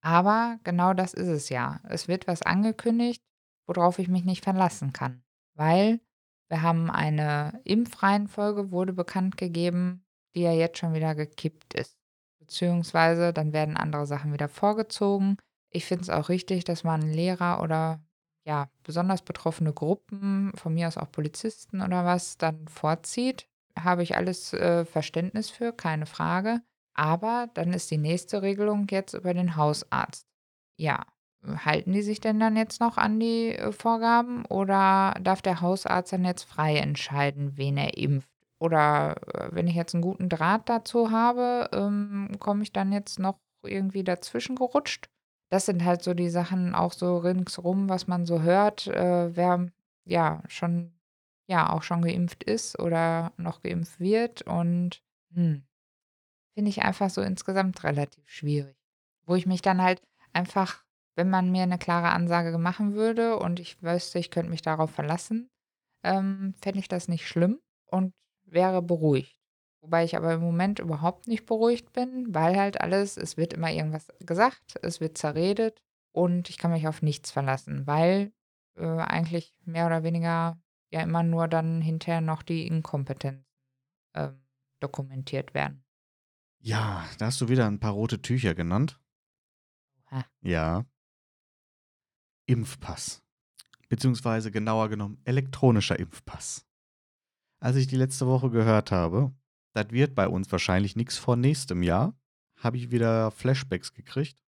[0.03, 1.81] Aber genau das ist es ja.
[1.85, 3.23] Es wird was angekündigt,
[3.69, 5.23] worauf ich mich nicht verlassen kann,
[5.55, 6.01] weil
[6.49, 11.97] wir haben eine Impfreihenfolge wurde bekannt gegeben, die ja jetzt schon wieder gekippt ist.
[12.41, 15.37] Beziehungsweise dann werden andere Sachen wieder vorgezogen.
[15.73, 18.03] Ich finde es auch richtig, dass man Lehrer oder
[18.49, 23.47] ja, besonders betroffene Gruppen, von mir aus auch Polizisten oder was, dann vorzieht.
[23.79, 26.63] Habe ich alles äh, Verständnis für, keine Frage.
[26.95, 30.27] Aber dann ist die nächste Regelung jetzt über den Hausarzt.
[30.79, 31.05] Ja,
[31.45, 36.15] halten die sich denn dann jetzt noch an die äh, Vorgaben oder darf der Hausarzt
[36.15, 38.31] dann jetzt frei entscheiden, wen er impft?
[38.59, 43.19] Oder äh, wenn ich jetzt einen guten Draht dazu habe, ähm, komme ich dann jetzt
[43.19, 45.11] noch irgendwie dazwischen gerutscht?
[45.51, 49.71] Das sind halt so die Sachen auch so ringsrum, was man so hört, äh, wer
[50.05, 50.93] ja schon
[51.47, 55.65] ja auch schon geimpft ist oder noch geimpft wird und hm,
[56.55, 58.77] finde ich einfach so insgesamt relativ schwierig.
[59.25, 60.85] Wo ich mich dann halt einfach,
[61.15, 64.91] wenn man mir eine klare Ansage machen würde und ich wüsste, ich könnte mich darauf
[64.91, 65.51] verlassen,
[66.05, 68.13] ähm, fände ich das nicht schlimm und
[68.45, 69.38] wäre beruhigt.
[69.81, 73.71] Wobei ich aber im Moment überhaupt nicht beruhigt bin, weil halt alles, es wird immer
[73.71, 78.33] irgendwas gesagt, es wird zerredet und ich kann mich auf nichts verlassen, weil
[78.77, 80.61] äh, eigentlich mehr oder weniger
[80.91, 83.47] ja immer nur dann hinterher noch die Inkompetenzen
[84.14, 84.31] äh,
[84.81, 85.85] dokumentiert werden.
[86.61, 89.01] Ja, da hast du wieder ein paar rote Tücher genannt.
[90.11, 90.25] Oha.
[90.41, 90.87] Ja.
[92.47, 93.23] Impfpass.
[93.88, 96.67] Beziehungsweise genauer genommen elektronischer Impfpass.
[97.61, 99.33] Als ich die letzte Woche gehört habe,
[99.79, 102.19] das wird bei uns wahrscheinlich nichts vor nächstem Jahr,
[102.57, 104.43] habe ich wieder Flashbacks gekriegt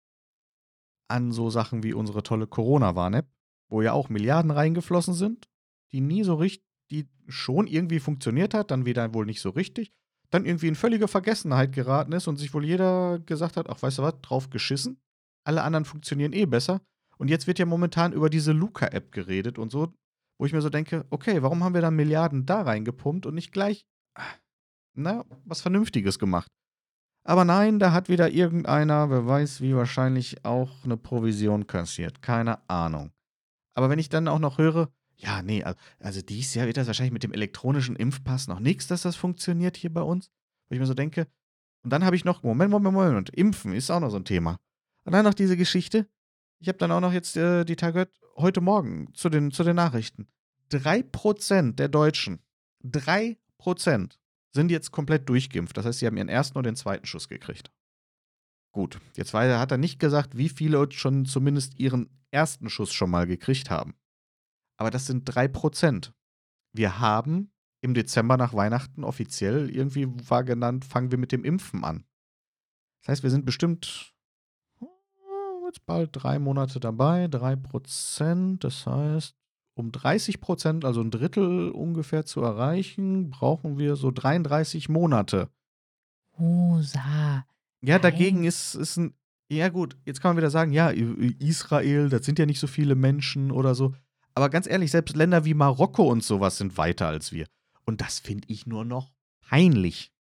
[1.09, 3.29] an so Sachen wie unsere tolle Corona-Warn-App,
[3.69, 5.49] wo ja auch Milliarden reingeflossen sind,
[5.93, 9.93] die nie so richtig, die schon irgendwie funktioniert hat, dann wieder wohl nicht so richtig,
[10.31, 13.99] dann irgendwie in völlige Vergessenheit geraten ist und sich wohl jeder gesagt hat, ach weißt
[13.99, 15.01] du was, drauf geschissen.
[15.45, 16.81] Alle anderen funktionieren eh besser.
[17.19, 19.93] Und jetzt wird ja momentan über diese Luca-App geredet und so,
[20.39, 23.53] wo ich mir so denke, okay, warum haben wir da Milliarden da reingepumpt und nicht
[23.53, 23.85] gleich,
[24.95, 26.51] na, was Vernünftiges gemacht?
[27.25, 32.23] Aber nein, da hat wieder irgendeiner, wer weiß wie wahrscheinlich, auch eine Provision kassiert.
[32.23, 33.13] Keine Ahnung.
[33.75, 35.63] Aber wenn ich dann auch noch höre, ja, nee,
[35.99, 39.77] also dieses Jahr wird das wahrscheinlich mit dem elektronischen Impfpass noch nichts, dass das funktioniert
[39.77, 40.31] hier bei uns.
[40.69, 41.27] Wo ich mir so denke,
[41.83, 44.59] und dann habe ich noch, Moment, Moment, Moment, Impfen ist auch noch so ein Thema.
[45.05, 46.09] Und dann noch diese Geschichte,
[46.59, 49.77] ich habe dann auch noch jetzt äh, die Tage heute Morgen zu den, zu den
[49.77, 50.29] Nachrichten.
[50.73, 52.41] 3% der Deutschen,
[52.85, 54.19] 3%
[54.53, 55.77] sind jetzt komplett durchgeimpft.
[55.77, 57.71] Das heißt, sie haben ihren ersten und den zweiten Schuss gekriegt.
[58.73, 63.27] Gut, jetzt hat er nicht gesagt, wie viele schon zumindest ihren ersten Schuss schon mal
[63.27, 63.95] gekriegt haben.
[64.77, 66.13] Aber das sind 3%.
[66.73, 71.83] Wir haben im Dezember nach Weihnachten offiziell, irgendwie war genannt, fangen wir mit dem Impfen
[71.83, 72.05] an.
[73.03, 74.15] Das heißt, wir sind bestimmt
[74.79, 78.59] oh, jetzt bald drei Monate dabei, 3%.
[78.61, 79.40] Das heißt,
[79.75, 85.49] um 30%, also ein Drittel ungefähr zu erreichen, brauchen wir so 33 Monate.
[86.39, 87.47] Husa.
[87.83, 89.15] Ja, dagegen ist, ist ein.
[89.51, 92.95] Ja, gut, jetzt kann man wieder sagen, ja, Israel, das sind ja nicht so viele
[92.95, 93.95] Menschen oder so.
[94.35, 97.47] Aber ganz ehrlich, selbst Länder wie Marokko und sowas sind weiter als wir.
[97.85, 100.13] Und das finde ich nur noch peinlich.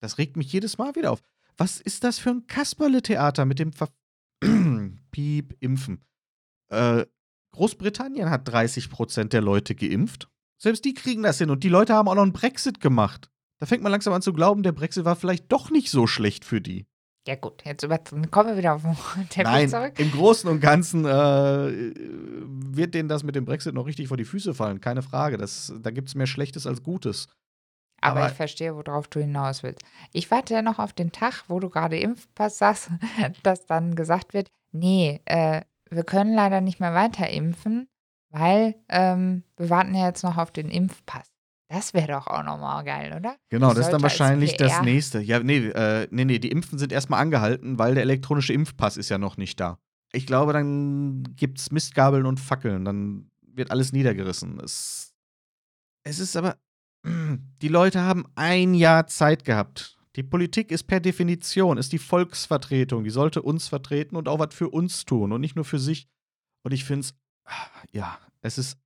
[0.00, 1.22] Das regt mich jedes Mal wieder auf.
[1.56, 3.88] Was ist das für ein Kasperle-Theater mit dem Ver
[5.10, 6.04] Piep, Impfen?
[6.68, 7.06] Äh,
[7.56, 10.28] Großbritannien hat 30% der Leute geimpft.
[10.58, 13.30] Selbst die kriegen das hin und die Leute haben auch noch einen Brexit gemacht.
[13.58, 16.44] Da fängt man langsam an zu glauben, der Brexit war vielleicht doch nicht so schlecht
[16.44, 16.86] für die.
[17.26, 17.82] Ja gut, jetzt
[18.30, 19.98] kommen wir wieder auf den Teppich Nein, zurück.
[19.98, 21.92] Im Großen und Ganzen äh,
[22.76, 25.36] wird denen das mit dem Brexit noch richtig vor die Füße fallen, keine Frage.
[25.36, 27.26] Das, da gibt es mehr Schlechtes als Gutes.
[28.00, 29.82] Aber, Aber, ich verstehe, worauf du hinaus willst.
[30.12, 32.90] Ich warte ja noch auf den Tag, wo du gerade Impfpass sagst,
[33.42, 37.88] dass dann gesagt wird, nee, äh, wir können leider nicht mehr weiter impfen,
[38.30, 41.32] weil ähm, wir warten ja jetzt noch auf den Impfpass.
[41.68, 43.36] Das wäre doch auch nochmal geil, oder?
[43.48, 45.20] Genau, das ist dann wahrscheinlich das nächste.
[45.20, 49.08] Ja, nee, äh, nee, nee, die Impfen sind erstmal angehalten, weil der elektronische Impfpass ist
[49.08, 49.78] ja noch nicht da.
[50.12, 54.60] Ich glaube, dann gibt es Mistgabeln und Fackeln, dann wird alles niedergerissen.
[54.60, 55.12] Es,
[56.04, 56.56] es ist aber,
[57.04, 59.95] die Leute haben ein Jahr Zeit gehabt.
[60.16, 63.04] Die Politik ist per Definition, ist die Volksvertretung.
[63.04, 66.08] Die sollte uns vertreten und auch was für uns tun und nicht nur für sich.
[66.64, 67.14] Und ich finde es,
[67.92, 68.78] ja, es ist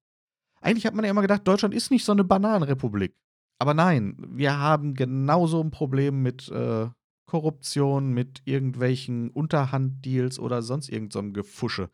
[0.61, 3.17] eigentlich hat man ja immer gedacht, Deutschland ist nicht so eine Bananenrepublik.
[3.59, 6.89] Aber nein, wir haben genauso ein Problem mit äh,
[7.27, 11.91] Korruption, mit irgendwelchen Unterhanddeals oder sonst irgendeinem so Gefusche.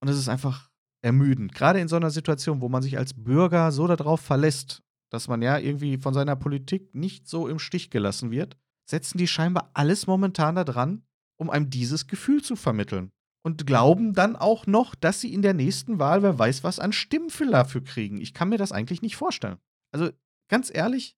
[0.00, 0.70] Und es ist einfach
[1.02, 1.54] ermüdend.
[1.54, 5.42] Gerade in so einer Situation, wo man sich als Bürger so darauf verlässt, dass man
[5.42, 8.56] ja irgendwie von seiner Politik nicht so im Stich gelassen wird,
[8.88, 11.02] setzen die scheinbar alles momentan da dran,
[11.36, 13.12] um einem dieses Gefühl zu vermitteln.
[13.44, 16.92] Und glauben dann auch noch, dass sie in der nächsten Wahl, wer weiß was, an
[16.92, 18.20] Stimmen dafür kriegen.
[18.20, 19.58] Ich kann mir das eigentlich nicht vorstellen.
[19.92, 20.10] Also
[20.48, 21.16] ganz ehrlich,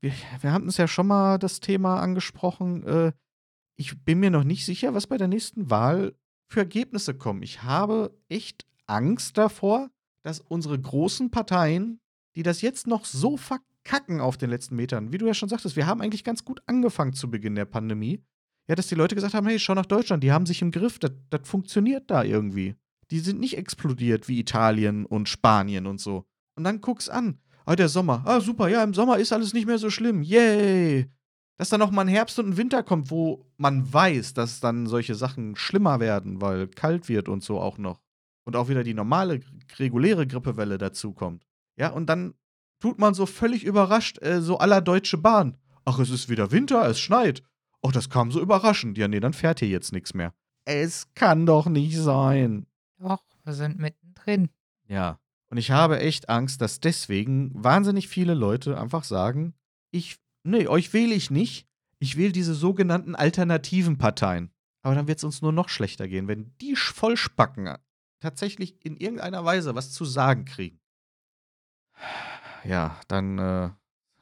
[0.00, 2.86] wir, wir hatten es ja schon mal das Thema angesprochen.
[2.86, 3.12] Äh,
[3.76, 6.14] ich bin mir noch nicht sicher, was bei der nächsten Wahl
[6.48, 7.42] für Ergebnisse kommen.
[7.42, 9.90] Ich habe echt Angst davor,
[10.22, 12.00] dass unsere großen Parteien,
[12.36, 15.76] die das jetzt noch so verkacken auf den letzten Metern, wie du ja schon sagtest,
[15.76, 18.22] wir haben eigentlich ganz gut angefangen zu Beginn der Pandemie.
[18.68, 20.98] Ja, dass die Leute gesagt haben, hey, schau nach Deutschland, die haben sich im Griff,
[20.98, 22.76] das, funktioniert da irgendwie.
[23.10, 26.24] Die sind nicht explodiert wie Italien und Spanien und so.
[26.56, 27.38] Und dann guck's an.
[27.66, 28.22] Ah, der Sommer.
[28.26, 30.22] Ah, super, ja, im Sommer ist alles nicht mehr so schlimm.
[30.22, 31.10] Yay!
[31.56, 34.86] Dass dann noch mal ein Herbst und ein Winter kommt, wo man weiß, dass dann
[34.86, 38.00] solche Sachen schlimmer werden, weil kalt wird und so auch noch.
[38.44, 39.40] Und auch wieder die normale,
[39.78, 41.46] reguläre Grippewelle dazukommt.
[41.76, 42.34] Ja, und dann
[42.80, 45.56] tut man so völlig überrascht, äh, so aller Deutsche Bahn.
[45.84, 47.42] Ach, es ist wieder Winter, es schneit.
[47.82, 48.96] Ach, das kam so überraschend.
[48.96, 50.32] Ja, nee, dann fährt hier jetzt nichts mehr.
[50.64, 52.66] Es kann doch nicht sein.
[52.98, 54.48] Doch, wir sind mittendrin.
[54.88, 55.18] Ja.
[55.50, 59.54] Und ich habe echt Angst, dass deswegen wahnsinnig viele Leute einfach sagen,
[59.90, 61.66] ich nee, euch wähle ich nicht.
[61.98, 64.50] Ich wähle diese sogenannten alternativen Parteien.
[64.82, 67.76] Aber dann wird es uns nur noch schlechter gehen, wenn die Vollspacken
[68.20, 70.80] tatsächlich in irgendeiner Weise was zu sagen kriegen.
[72.64, 73.70] Ja, dann äh,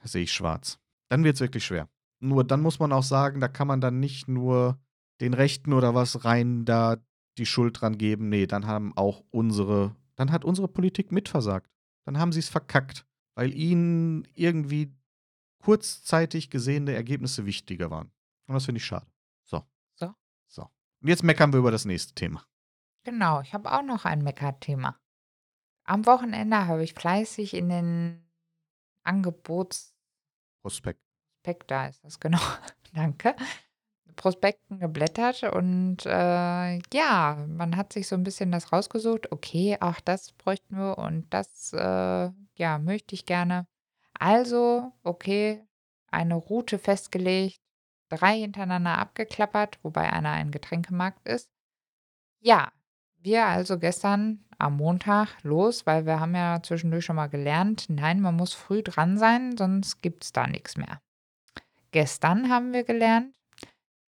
[0.05, 0.79] sehe ich schwarz.
[1.09, 1.89] Dann wird es wirklich schwer.
[2.21, 4.79] Nur dann muss man auch sagen, da kann man dann nicht nur
[5.21, 6.97] den Rechten oder was rein da
[7.39, 8.29] die Schuld dran geben.
[8.29, 11.71] Nee, dann haben auch unsere, dann hat unsere Politik mitversagt.
[12.05, 14.93] Dann haben sie es verkackt, weil ihnen irgendwie
[15.63, 18.11] kurzzeitig gesehene Ergebnisse wichtiger waren.
[18.47, 19.07] Und das finde ich schade.
[19.45, 19.63] So.
[19.95, 20.15] So.
[20.49, 20.63] So.
[21.01, 22.45] Und jetzt meckern wir über das nächste Thema.
[23.05, 24.97] Genau, ich habe auch noch ein Meckerthema.
[25.85, 28.25] Am Wochenende habe ich fleißig in den
[29.05, 29.95] Angebots
[30.63, 31.01] Prospekt.
[31.43, 32.39] Prospekt, da ist das genau,
[32.95, 33.35] danke,
[34.15, 40.01] Prospekten geblättert und äh, ja, man hat sich so ein bisschen das rausgesucht, okay, auch
[40.01, 43.67] das bräuchten wir und das, äh, ja, möchte ich gerne.
[44.19, 45.65] Also, okay,
[46.11, 47.61] eine Route festgelegt,
[48.09, 51.51] drei hintereinander abgeklappert, wobei einer ein Getränkemarkt ist.
[52.41, 52.71] Ja,
[53.19, 58.21] wir also gestern am Montag los, weil wir haben ja zwischendurch schon mal gelernt, nein,
[58.21, 61.01] man muss früh dran sein, sonst gibt es da nichts mehr.
[61.91, 63.35] Gestern haben wir gelernt,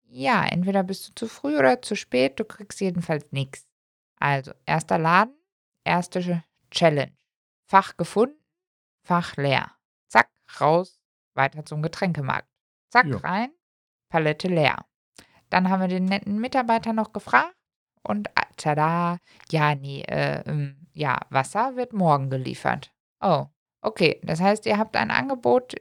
[0.09, 3.67] ja, entweder bist du zu früh oder zu spät, du kriegst jedenfalls nichts.
[4.19, 5.35] Also, erster Laden,
[5.85, 7.17] erste Challenge.
[7.69, 8.37] Fach gefunden,
[9.03, 9.73] Fach leer
[10.61, 11.01] raus,
[11.35, 12.49] weiter zum Getränkemarkt.
[12.91, 13.17] Zack, ja.
[13.19, 13.53] rein,
[14.09, 14.85] Palette leer.
[15.49, 17.55] Dann haben wir den netten Mitarbeiter noch gefragt
[18.03, 18.29] und
[18.61, 19.19] tada,
[19.51, 22.93] ja, nee, äh, ähm, ja, Wasser wird morgen geliefert.
[23.21, 23.47] Oh,
[23.81, 24.21] okay.
[24.23, 25.75] Das heißt, ihr habt ein Angebot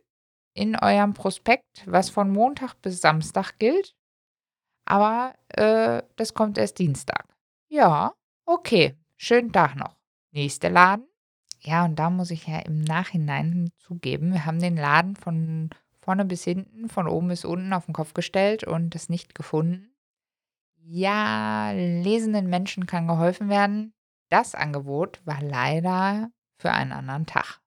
[0.54, 3.96] in eurem Prospekt, was von Montag bis Samstag gilt,
[4.86, 7.26] aber äh, das kommt erst Dienstag.
[7.70, 8.14] Ja,
[8.46, 8.96] okay.
[9.18, 9.96] Schönen Tag noch.
[10.32, 11.08] Nächster Laden.
[11.62, 16.26] Ja, und da muss ich ja im Nachhinein zugeben, wir haben den Laden von vorne
[16.26, 19.92] bis hinten, von oben bis unten auf den Kopf gestellt und es nicht gefunden.
[20.92, 23.94] Ja, lesenden Menschen kann geholfen werden.
[24.30, 27.60] Das Angebot war leider für einen anderen Tag.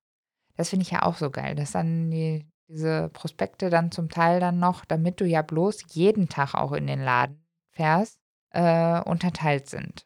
[0.57, 4.41] Das finde ich ja auch so geil, dass dann die, diese Prospekte dann zum Teil
[4.41, 8.19] dann noch, damit du ja bloß jeden Tag auch in den Laden fährst,
[8.51, 10.05] äh, unterteilt sind.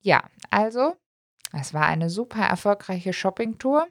[0.00, 0.96] Ja, also
[1.52, 3.88] es war eine super erfolgreiche Shoppingtour.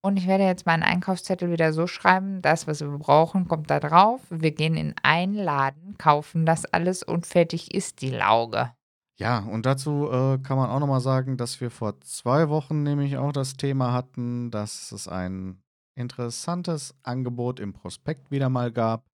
[0.00, 3.80] Und ich werde jetzt meinen Einkaufszettel wieder so schreiben, das, was wir brauchen, kommt da
[3.80, 4.20] drauf.
[4.30, 8.72] Wir gehen in einen Laden, kaufen das alles und fertig ist die Lauge.
[9.18, 13.16] Ja, und dazu äh, kann man auch nochmal sagen, dass wir vor zwei Wochen nämlich
[13.16, 15.60] auch das Thema hatten, dass es ein
[15.96, 19.10] interessantes Angebot im Prospekt wieder mal gab,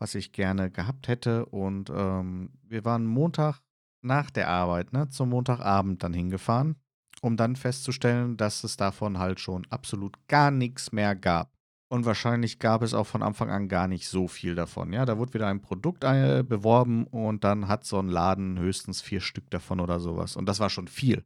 [0.00, 1.46] was ich gerne gehabt hätte.
[1.46, 3.60] Und ähm, wir waren Montag
[4.02, 6.74] nach der Arbeit, ne, zum Montagabend dann hingefahren,
[7.22, 11.52] um dann festzustellen, dass es davon halt schon absolut gar nichts mehr gab.
[11.88, 14.92] Und wahrscheinlich gab es auch von Anfang an gar nicht so viel davon.
[14.92, 19.02] Ja, da wurde wieder ein Produkt äh, beworben und dann hat so ein Laden höchstens
[19.02, 20.34] vier Stück davon oder sowas.
[20.34, 21.24] Und das war schon viel.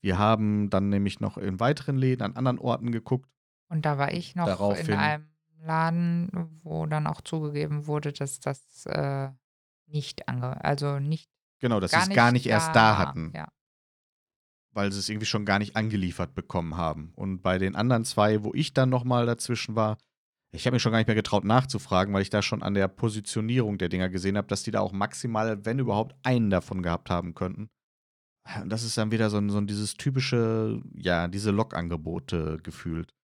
[0.00, 3.28] Wir haben dann nämlich noch in weiteren Läden an anderen Orten geguckt.
[3.68, 5.26] Und da war ich noch Daraufhin, in einem
[5.60, 6.30] Laden,
[6.62, 9.30] wo dann auch zugegeben wurde, dass das äh,
[9.86, 13.32] nicht ange also nicht Genau, dass sie es gar nicht erst da hatten.
[13.34, 13.48] Ja.
[14.76, 17.12] Weil sie es irgendwie schon gar nicht angeliefert bekommen haben.
[17.14, 19.96] Und bei den anderen zwei, wo ich dann nochmal dazwischen war,
[20.52, 22.86] ich habe mich schon gar nicht mehr getraut nachzufragen, weil ich da schon an der
[22.88, 27.08] Positionierung der Dinger gesehen habe, dass die da auch maximal, wenn überhaupt, einen davon gehabt
[27.08, 27.70] haben könnten.
[28.60, 33.14] Und das ist dann wieder so, so dieses typische, ja, diese Log-Angebote gefühlt.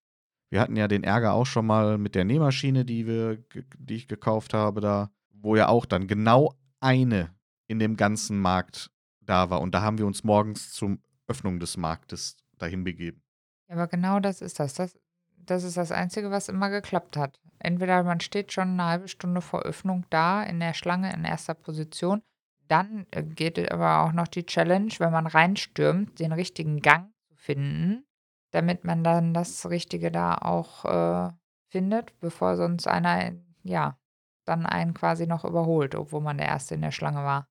[0.49, 3.43] Wir hatten ja den Ärger auch schon mal mit der Nähmaschine, die, wir,
[3.77, 7.33] die ich gekauft habe, da, wo ja auch dann genau eine
[7.67, 9.61] in dem ganzen Markt da war.
[9.61, 13.21] Und da haben wir uns morgens zur Öffnung des Marktes dahin begeben.
[13.67, 14.73] Ja, aber genau das ist das.
[14.73, 14.97] das.
[15.45, 17.41] Das ist das Einzige, was immer geklappt hat.
[17.59, 21.53] Entweder man steht schon eine halbe Stunde vor Öffnung da in der Schlange in erster
[21.53, 22.21] Position.
[22.69, 27.35] Dann äh, geht aber auch noch die Challenge, wenn man reinstürmt, den richtigen Gang zu
[27.35, 28.05] finden,
[28.51, 31.33] damit man dann das Richtige da auch äh,
[31.69, 33.33] findet, bevor sonst einer,
[33.63, 33.97] ja,
[34.45, 37.49] dann einen quasi noch überholt, obwohl man der Erste in der Schlange war.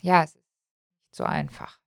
[0.00, 1.81] Ja, es ist nicht so einfach.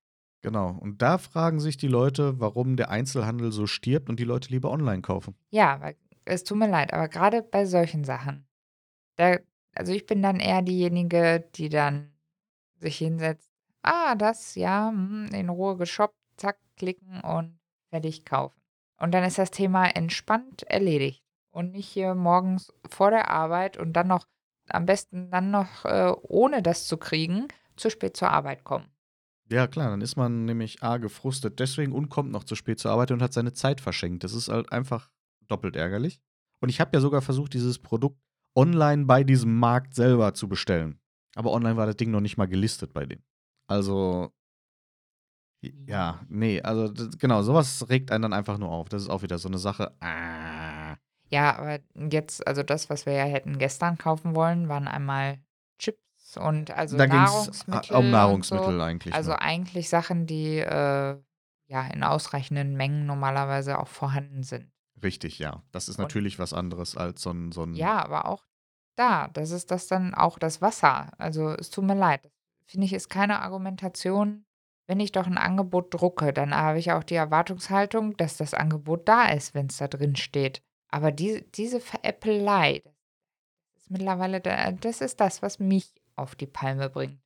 [0.46, 0.78] Genau.
[0.80, 4.70] Und da fragen sich die Leute, warum der Einzelhandel so stirbt und die Leute lieber
[4.70, 5.36] online kaufen.
[5.50, 5.82] Ja,
[6.24, 8.48] es tut mir leid, aber gerade bei solchen Sachen,
[9.16, 9.38] da,
[9.74, 12.14] also ich bin dann eher diejenige, die dann
[12.80, 13.50] sich hinsetzt.
[13.82, 17.58] Ah, das, ja, hm, in Ruhe geshoppt, zack, klicken und
[17.90, 18.62] fertig kaufen.
[18.98, 21.24] Und dann ist das Thema entspannt erledigt.
[21.50, 24.28] Und nicht hier morgens vor der Arbeit und dann noch,
[24.70, 28.95] am besten dann noch, äh, ohne das zu kriegen, zu spät zur Arbeit kommen.
[29.52, 32.92] Ja, klar, dann ist man nämlich A, gefrustet deswegen und kommt noch zu spät zur
[32.92, 34.24] Arbeit und hat seine Zeit verschenkt.
[34.24, 35.12] Das ist halt einfach
[35.48, 36.20] doppelt ärgerlich.
[36.62, 38.20] Und ich habe ja sogar versucht, dieses Produkt
[38.56, 41.00] online bei diesem Markt selber zu bestellen.
[41.36, 43.24] Aber online war das Ding noch nicht mal gelistet bei denen.
[43.68, 44.32] Also,
[45.88, 48.90] ja, nee, also genau, sowas regt einen dann einfach nur auf.
[48.90, 49.96] Das ist auch wieder so eine Sache.
[50.02, 50.96] Ah.
[51.30, 51.80] Ja, aber
[52.12, 55.40] jetzt, also das, was wir ja hätten gestern kaufen wollen, waren einmal
[56.36, 58.84] Chips und also Da ging's Nahrungsmittel um und Nahrungsmittel so.
[58.84, 59.42] eigentlich Also nur.
[59.42, 61.18] eigentlich Sachen, die äh,
[61.68, 64.72] ja in ausreichenden Mengen normalerweise auch vorhanden sind.
[65.04, 65.64] Richtig, ja.
[65.72, 68.44] Das ist Und natürlich was anderes als so ein, so ein ja, aber auch
[68.96, 71.12] da, das ist das dann auch das Wasser.
[71.18, 72.32] Also es tut mir leid.
[72.66, 74.46] Finde ich ist keine Argumentation.
[74.88, 79.08] Wenn ich doch ein Angebot drucke, dann habe ich auch die Erwartungshaltung, dass das Angebot
[79.08, 80.62] da ist, wenn es da drin steht.
[80.90, 82.84] Aber die, diese Veräppelei,
[83.74, 87.20] das ist mittlerweile, da, das ist das, was mich auf die Palme bringt.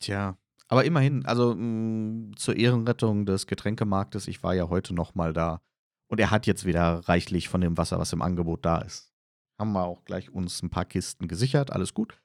[0.00, 0.36] Tja,
[0.68, 5.60] aber immerhin, also mh, zur Ehrenrettung des Getränkemarktes, ich war ja heute noch mal da
[6.08, 9.12] und er hat jetzt wieder reichlich von dem Wasser, was im Angebot da ist.
[9.58, 12.20] Haben wir auch gleich uns ein paar Kisten gesichert, alles gut.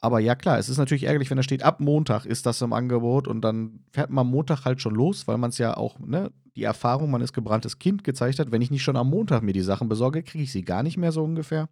[0.00, 2.72] Aber ja klar, es ist natürlich ärgerlich, wenn da steht, ab Montag ist das im
[2.72, 6.32] Angebot und dann fährt man Montag halt schon los, weil man es ja auch, ne,
[6.56, 9.52] die Erfahrung, man ist gebranntes Kind gezeigt hat, wenn ich nicht schon am Montag mir
[9.52, 11.68] die Sachen besorge, kriege ich sie gar nicht mehr so ungefähr.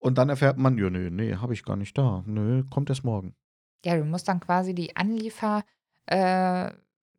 [0.00, 2.24] Und dann erfährt man, ja, nee, nee, habe ich gar nicht da.
[2.26, 3.34] Nö, kommt erst morgen.
[3.84, 5.62] Ja, du musst dann quasi die Anliefer,
[6.06, 6.16] äh,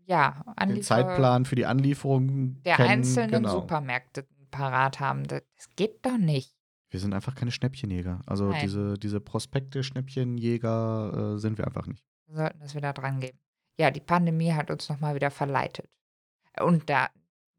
[0.06, 3.62] ja, Den Anliefer Zeitplan für die Anlieferung der kennen, einzelnen genau.
[3.62, 5.28] Supermärkte parat haben.
[5.28, 6.56] Das, das geht doch nicht.
[6.90, 8.22] Wir sind einfach keine Schnäppchenjäger.
[8.26, 8.62] Also Nein.
[8.62, 12.04] diese, diese Prospekte, Schnäppchenjäger äh, sind wir einfach nicht.
[12.28, 13.40] Wir sollten das wieder dran geben.
[13.78, 15.90] Ja, die Pandemie hat uns nochmal wieder verleitet.
[16.60, 17.10] Und da,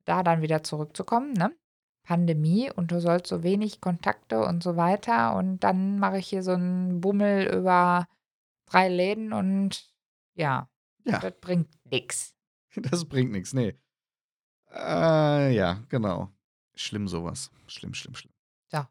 [0.05, 1.53] da dann wieder zurückzukommen, ne?
[2.03, 5.37] Pandemie und du sollst so wenig Kontakte und so weiter.
[5.37, 8.09] Und dann mache ich hier so einen Bummel über
[8.67, 9.93] drei Läden und
[10.35, 10.69] ja,
[11.05, 12.35] Ja, das bringt nichts.
[12.77, 13.79] das bringt nichts, nee.
[14.71, 16.33] Äh, ja, genau.
[16.75, 17.51] Schlimm sowas.
[17.67, 18.33] Schlimm, schlimm, schlimm.
[18.71, 18.87] So.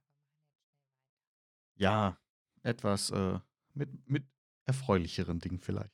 [1.75, 2.17] Ja,
[2.63, 3.39] etwas äh,
[3.73, 4.25] mit, mit
[4.65, 5.93] erfreulicheren Dingen vielleicht.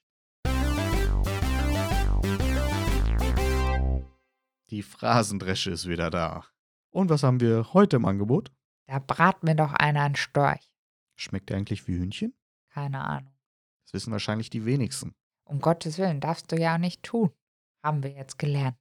[4.69, 6.45] Die Phrasendresche ist wieder da.
[6.97, 8.51] Und was haben wir heute im Angebot?
[8.87, 10.73] Da brat mir doch einer einen Storch.
[11.15, 12.33] Schmeckt der eigentlich wie Hühnchen?
[12.69, 13.35] Keine Ahnung.
[13.83, 15.13] Das wissen wahrscheinlich die wenigsten.
[15.43, 17.29] Um Gottes Willen, darfst du ja nicht tun.
[17.83, 18.77] Haben wir jetzt gelernt.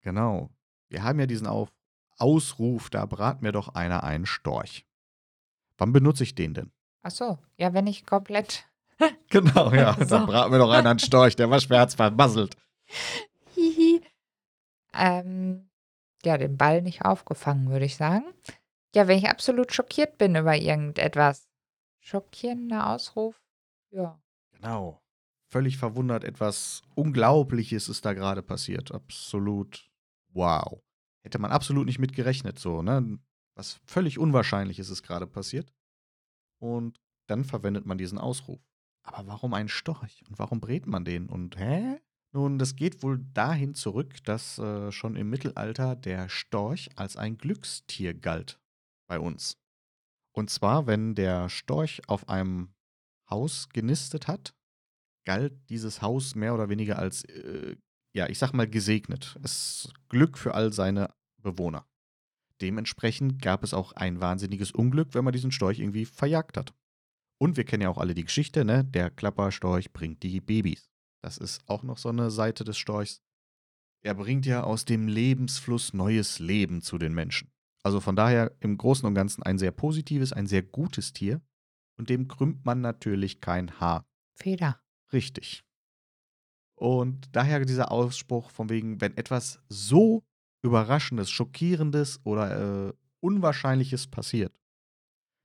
[0.00, 0.50] Genau.
[0.88, 1.72] Wir haben ja diesen Auf
[2.18, 4.84] Ausruf, da brat mir doch einer einen Storch.
[5.78, 6.72] Wann benutze ich den denn?
[7.02, 8.68] Ach so, ja, wenn ich komplett.
[9.28, 9.94] Genau, ja.
[9.94, 10.04] So.
[10.06, 12.56] Da brat mir doch einer einen Storch, der war schmerzverbasselt.
[13.54, 14.02] Hihi.
[14.92, 15.68] ähm,
[16.26, 18.24] ja, den Ball nicht aufgefangen, würde ich sagen.
[18.94, 21.48] Ja, wenn ich absolut schockiert bin über irgendetwas.
[22.00, 23.42] Schockierender Ausruf?
[23.90, 24.20] Ja.
[24.52, 25.02] Genau.
[25.50, 28.92] Völlig verwundert, etwas Unglaubliches ist da gerade passiert.
[28.92, 29.90] Absolut
[30.28, 30.82] wow.
[31.22, 33.18] Hätte man absolut nicht mit gerechnet, so, ne?
[33.56, 35.72] Was völlig Unwahrscheinliches ist gerade passiert.
[36.60, 38.60] Und dann verwendet man diesen Ausruf.
[39.02, 40.24] Aber warum ein Storch?
[40.28, 41.28] Und warum brät man den?
[41.28, 42.00] Und hä?
[42.34, 47.38] Nun, das geht wohl dahin zurück, dass äh, schon im Mittelalter der Storch als ein
[47.38, 48.60] Glückstier galt
[49.06, 49.56] bei uns.
[50.32, 52.74] Und zwar, wenn der Storch auf einem
[53.30, 54.52] Haus genistet hat,
[55.24, 57.76] galt dieses Haus mehr oder weniger als, äh,
[58.16, 59.38] ja, ich sag mal, gesegnet.
[59.44, 61.86] Es Glück für all seine Bewohner.
[62.60, 66.74] Dementsprechend gab es auch ein wahnsinniges Unglück, wenn man diesen Storch irgendwie verjagt hat.
[67.40, 68.84] Und wir kennen ja auch alle die Geschichte, ne?
[68.84, 70.93] Der Klapperstorch bringt die Babys.
[71.24, 73.22] Das ist auch noch so eine Seite des Storchs.
[74.02, 77.50] er bringt ja aus dem Lebensfluss neues Leben zu den Menschen.
[77.82, 81.40] Also von daher im Großen und Ganzen ein sehr positives, ein sehr gutes Tier.
[81.96, 84.04] Und dem krümmt man natürlich kein Haar.
[84.34, 84.82] Feder.
[85.14, 85.64] Richtig.
[86.74, 90.24] Und daher dieser Ausspruch von wegen, wenn etwas so
[90.60, 94.60] Überraschendes, Schockierendes oder äh, Unwahrscheinliches passiert,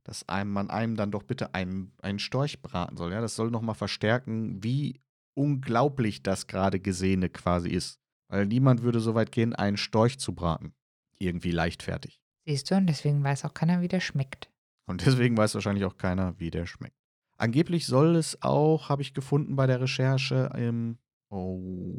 [0.04, 3.14] dass einem, man einem dann doch bitte einen, einen Storch braten soll.
[3.14, 5.00] Ja, das soll nochmal verstärken, wie
[5.34, 8.00] unglaublich das gerade Gesehene quasi ist.
[8.28, 10.74] Weil niemand würde so weit gehen, einen Storch zu braten.
[11.18, 12.22] Irgendwie leichtfertig.
[12.46, 14.52] Siehst du, und deswegen weiß auch keiner, wie der schmeckt.
[14.86, 16.96] Und deswegen weiß wahrscheinlich auch keiner, wie der schmeckt.
[17.38, 20.98] Angeblich soll es auch, habe ich gefunden bei der Recherche, im,
[21.30, 21.94] oh,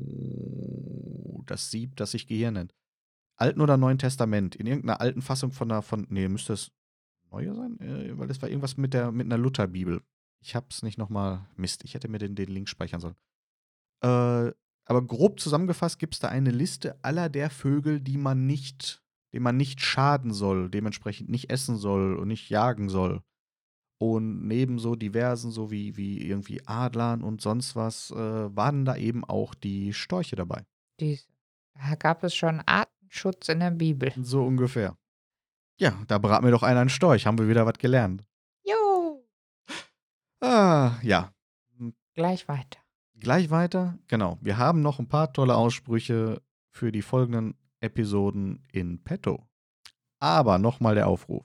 [1.46, 2.74] das Sieb, das sich Gehirn nennt.
[3.36, 4.54] Alten oder Neuen Testament.
[4.54, 6.72] In irgendeiner alten Fassung von einer, von, nee, müsste es
[7.30, 7.80] neue sein?
[7.80, 10.02] Äh, weil das war irgendwas mit, der, mit einer Lutherbibel.
[10.42, 13.16] Ich habe es nicht nochmal, Mist, ich hätte mir den, den Link speichern sollen.
[14.02, 14.52] Äh,
[14.86, 19.42] aber grob zusammengefasst gibt es da eine Liste aller der Vögel, die man nicht, dem
[19.42, 23.22] man nicht schaden soll, dementsprechend nicht essen soll und nicht jagen soll.
[23.98, 28.96] Und neben so diversen, so wie, wie irgendwie Adlern und sonst was, äh, waren da
[28.96, 30.64] eben auch die Storche dabei.
[30.98, 31.28] Dies.
[31.74, 34.12] Da gab es schon Artenschutz in der Bibel.
[34.22, 34.96] So ungefähr.
[35.78, 38.24] Ja, da braten wir doch einer einen Storch, haben wir wieder was gelernt.
[40.40, 41.32] Ah, ja.
[42.14, 42.80] Gleich weiter.
[43.18, 43.98] Gleich weiter.
[44.08, 44.38] Genau.
[44.40, 49.46] Wir haben noch ein paar tolle Aussprüche für die folgenden Episoden in petto.
[50.18, 51.44] Aber nochmal der Aufruf.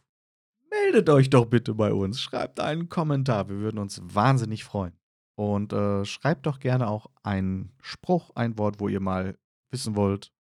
[0.70, 2.22] Meldet euch doch bitte bei uns.
[2.22, 3.50] Schreibt einen Kommentar.
[3.50, 4.98] Wir würden uns wahnsinnig freuen.
[5.36, 9.38] Und äh, schreibt doch gerne auch einen Spruch, ein Wort, wo ihr mal
[9.70, 10.32] wissen wollt,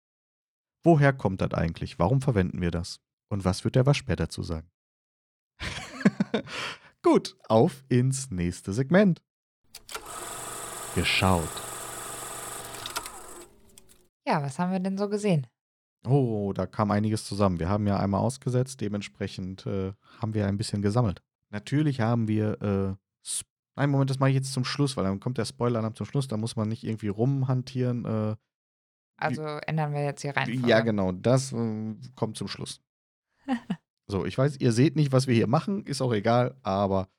[0.84, 2.00] woher kommt das eigentlich?
[2.00, 3.02] Warum verwenden wir das?
[3.30, 4.70] Und was wird der Waschbär dazu sagen?
[7.06, 9.22] Gut, auf ins nächste Segment
[10.96, 11.48] geschaut.
[14.26, 15.46] Ja, was haben wir denn so gesehen?
[16.08, 17.60] Oh, da kam einiges zusammen.
[17.60, 21.22] Wir haben ja einmal ausgesetzt, dementsprechend äh, haben wir ein bisschen gesammelt.
[21.52, 22.60] Natürlich haben wir.
[22.64, 22.96] Äh,
[23.76, 26.28] Nein, Moment, das mache ich jetzt zum Schluss, weil dann kommt der Spoiler zum Schluss.
[26.28, 28.06] Da muss man nicht irgendwie rumhantieren.
[28.06, 28.36] Äh,
[29.18, 30.66] also ändern wir jetzt hier rein.
[30.66, 31.12] Ja, genau.
[31.12, 32.82] Das äh, kommt zum Schluss.
[34.08, 35.84] so, ich weiß, ihr seht nicht, was wir hier machen.
[35.86, 37.10] Ist auch egal, aber.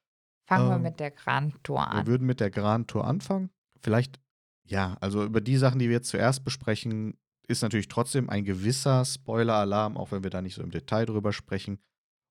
[0.49, 1.97] Fangen wir ähm, mit der Grand Tour an.
[1.97, 3.51] Wir würden mit der Grand Tour anfangen
[3.87, 4.20] vielleicht,
[4.64, 7.16] ja, also über die Sachen, die wir jetzt zuerst besprechen,
[7.47, 11.32] ist natürlich trotzdem ein gewisser Spoiler-Alarm, auch wenn wir da nicht so im Detail drüber
[11.32, 11.80] sprechen.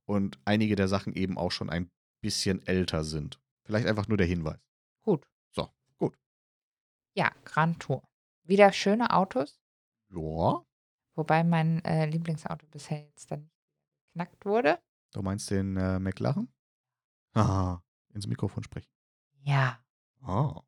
[0.06, 1.90] Und einige der Sachen eben auch schon ein
[2.22, 3.40] bisschen älter sind.
[3.64, 4.60] Vielleicht einfach nur der Hinweis.
[5.02, 5.26] Gut.
[5.52, 6.18] So, gut.
[7.16, 8.04] Ja, Grand Tour.
[8.44, 9.62] Wieder schöne Autos.
[10.10, 10.62] Ja.
[11.16, 13.50] Wobei mein äh, Lieblingsauto bisher jetzt dann
[14.16, 14.80] geknackt wurde.
[15.14, 16.48] Du meinst den äh, McLaren?
[17.34, 17.80] Ah,
[18.14, 18.90] ins Mikrofon sprechen.
[19.42, 19.80] Ja.
[20.26, 20.62] Oh.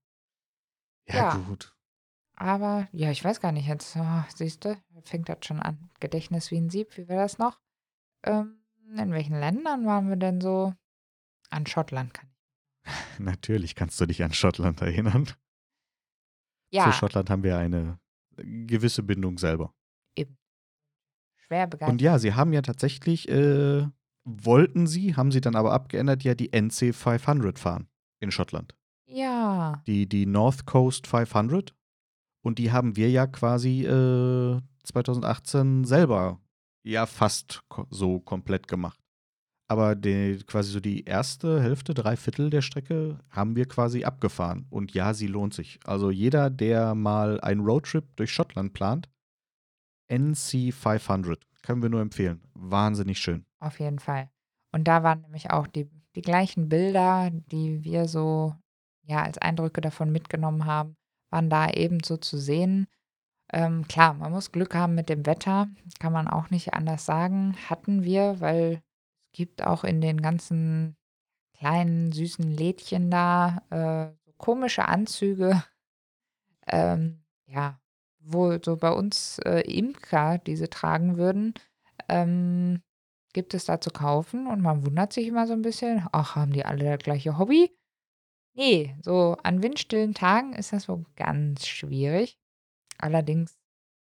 [1.07, 1.35] Ja, Ja.
[1.37, 1.73] gut.
[2.35, 3.95] Aber ja, ich weiß gar nicht jetzt.
[3.95, 5.89] Oh, siehst du, fängt das schon an.
[5.99, 7.59] Gedächtnis wie ein Sieb, wie war das noch?
[8.23, 8.59] Ähm,
[8.95, 10.73] in welchen Ländern waren wir denn so?
[11.49, 12.89] An Schottland kann ich.
[13.19, 15.25] Natürlich kannst du dich an Schottland erinnern.
[15.25, 15.35] Zu
[16.71, 17.99] Ja, Schottland haben wir eine
[18.35, 19.73] gewisse Bindung selber.
[21.47, 22.01] Schwer Und begeistert.
[22.01, 23.85] ja, sie haben ja tatsächlich, äh,
[24.25, 27.87] wollten sie, haben sie dann aber abgeändert, ja die NC 500 fahren
[28.19, 28.75] in Schottland.
[29.09, 31.73] Ja, Die, die North Coast 500.
[32.43, 36.39] Und die haben wir ja quasi äh, 2018 selber
[36.83, 38.99] ja fast ko so komplett gemacht.
[39.69, 44.65] Aber die, quasi so die erste Hälfte, drei Viertel der Strecke haben wir quasi abgefahren.
[44.69, 45.79] Und ja, sie lohnt sich.
[45.83, 49.09] Also jeder, der mal einen Roadtrip durch Schottland plant,
[50.07, 52.41] NC 500, können wir nur empfehlen.
[52.53, 53.45] Wahnsinnig schön.
[53.59, 54.29] auf jeden Fall.
[54.71, 58.53] Und da waren nämlich auch die, die gleichen Bilder, die wir so
[59.03, 60.95] ja als Eindrücke davon mitgenommen haben,
[61.29, 62.87] waren da ebenso zu sehen.
[63.51, 65.67] Ähm, klar, man muss Glück haben mit dem Wetter,
[65.99, 67.55] kann man auch nicht anders sagen.
[67.69, 68.81] Hatten wir, weil
[69.25, 70.97] es gibt auch in den ganzen
[71.57, 75.63] kleinen süßen Lädchen da äh, so komische Anzüge,
[76.67, 77.79] ähm, ja,
[78.27, 81.53] wo so bei uns äh, Imker diese tragen würden,
[82.09, 82.81] ähm,
[83.33, 86.53] gibt es da zu kaufen und man wundert sich immer so ein bisschen, ach, haben
[86.53, 87.71] die alle das gleiche Hobby?
[88.53, 92.39] Nee, so an windstillen Tagen ist das so ganz schwierig.
[92.97, 93.57] Allerdings,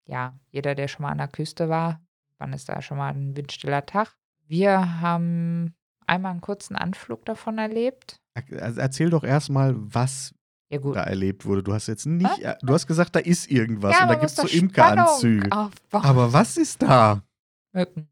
[0.06, 2.02] ja, jeder, der schon mal an der Küste war,
[2.38, 4.16] wann ist da schon mal ein windstiller Tag?
[4.46, 5.74] Wir haben
[6.06, 8.22] einmal einen kurzen Anflug davon erlebt.
[8.36, 10.36] Er- also Erzähl doch erstmal, was
[10.74, 11.64] Ja da erlebt wurde.
[11.64, 14.32] Du hast jetzt nicht, äh, du hast gesagt, da ist irgendwas ja, und da gibt
[14.32, 15.50] es so Imkeranzüge.
[15.92, 17.24] Aber was ist da?
[17.72, 18.08] Mücken.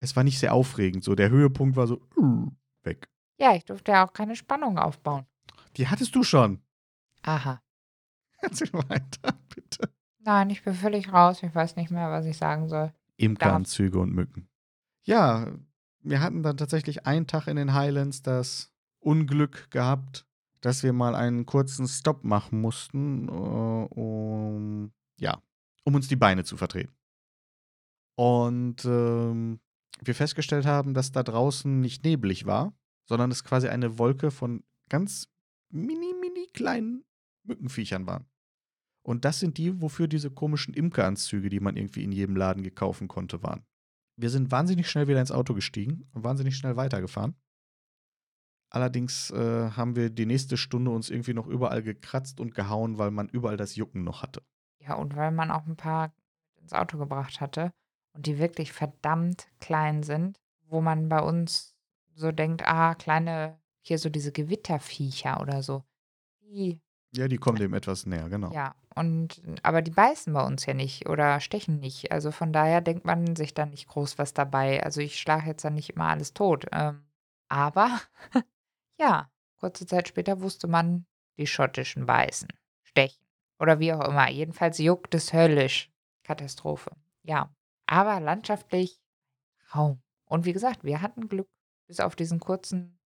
[0.00, 1.02] Es war nicht sehr aufregend.
[1.02, 2.50] So, der Höhepunkt war so uh,
[2.82, 3.08] weg.
[3.38, 5.26] Ja, ich durfte ja auch keine Spannung aufbauen.
[5.76, 6.60] Die hattest du schon.
[7.22, 7.62] Aha.
[8.38, 9.90] Erzähl weiter, bitte.
[10.18, 11.42] Nein, ich bin völlig raus.
[11.42, 12.92] Ich weiß nicht mehr, was ich sagen soll.
[13.16, 14.48] Imkeranzüge und Mücken.
[15.02, 15.52] Ja,
[16.00, 20.26] wir hatten dann tatsächlich einen Tag in den Highlands das Unglück gehabt,
[20.64, 25.42] dass wir mal einen kurzen Stopp machen mussten, äh, um, ja,
[25.84, 26.96] um uns die Beine zu vertreten.
[28.16, 29.60] Und ähm,
[30.00, 32.72] wir festgestellt haben, dass da draußen nicht neblig war,
[33.06, 35.28] sondern es quasi eine Wolke von ganz
[35.70, 37.04] mini, mini kleinen
[37.46, 38.24] Mückenviechern waren.
[39.02, 43.06] Und das sind die, wofür diese komischen Imkeranzüge, die man irgendwie in jedem Laden gekaufen
[43.06, 43.66] konnte, waren.
[44.16, 47.34] Wir sind wahnsinnig schnell wieder ins Auto gestiegen und wahnsinnig schnell weitergefahren.
[48.74, 53.12] Allerdings äh, haben wir die nächste Stunde uns irgendwie noch überall gekratzt und gehauen, weil
[53.12, 54.42] man überall das Jucken noch hatte.
[54.80, 56.12] Ja, und weil man auch ein paar
[56.60, 57.70] ins Auto gebracht hatte
[58.14, 61.76] und die wirklich verdammt klein sind, wo man bei uns
[62.16, 65.84] so denkt, ah, kleine, hier so diese Gewitterviecher oder so.
[66.42, 66.80] Die,
[67.14, 68.50] Ja, die kommen dem etwas näher, genau.
[68.52, 72.10] ja, und aber die beißen bei uns ja nicht oder stechen nicht.
[72.10, 74.82] Also von daher denkt man sich da nicht groß was dabei.
[74.82, 76.66] Also ich schlage jetzt dann nicht immer alles tot.
[76.72, 77.04] Ähm,
[77.48, 78.00] aber
[78.98, 81.06] ja, kurze Zeit später wusste man,
[81.38, 82.48] die schottischen beißen,
[82.82, 83.24] stechen
[83.58, 84.30] oder wie auch immer.
[84.30, 85.90] Jedenfalls juckt es höllisch.
[86.24, 86.90] Katastrophe.
[87.22, 87.54] Ja,
[87.86, 89.00] aber landschaftlich
[89.68, 90.00] Traum.
[90.26, 91.48] Und wie gesagt, wir hatten Glück,
[91.86, 92.98] bis auf diesen kurzen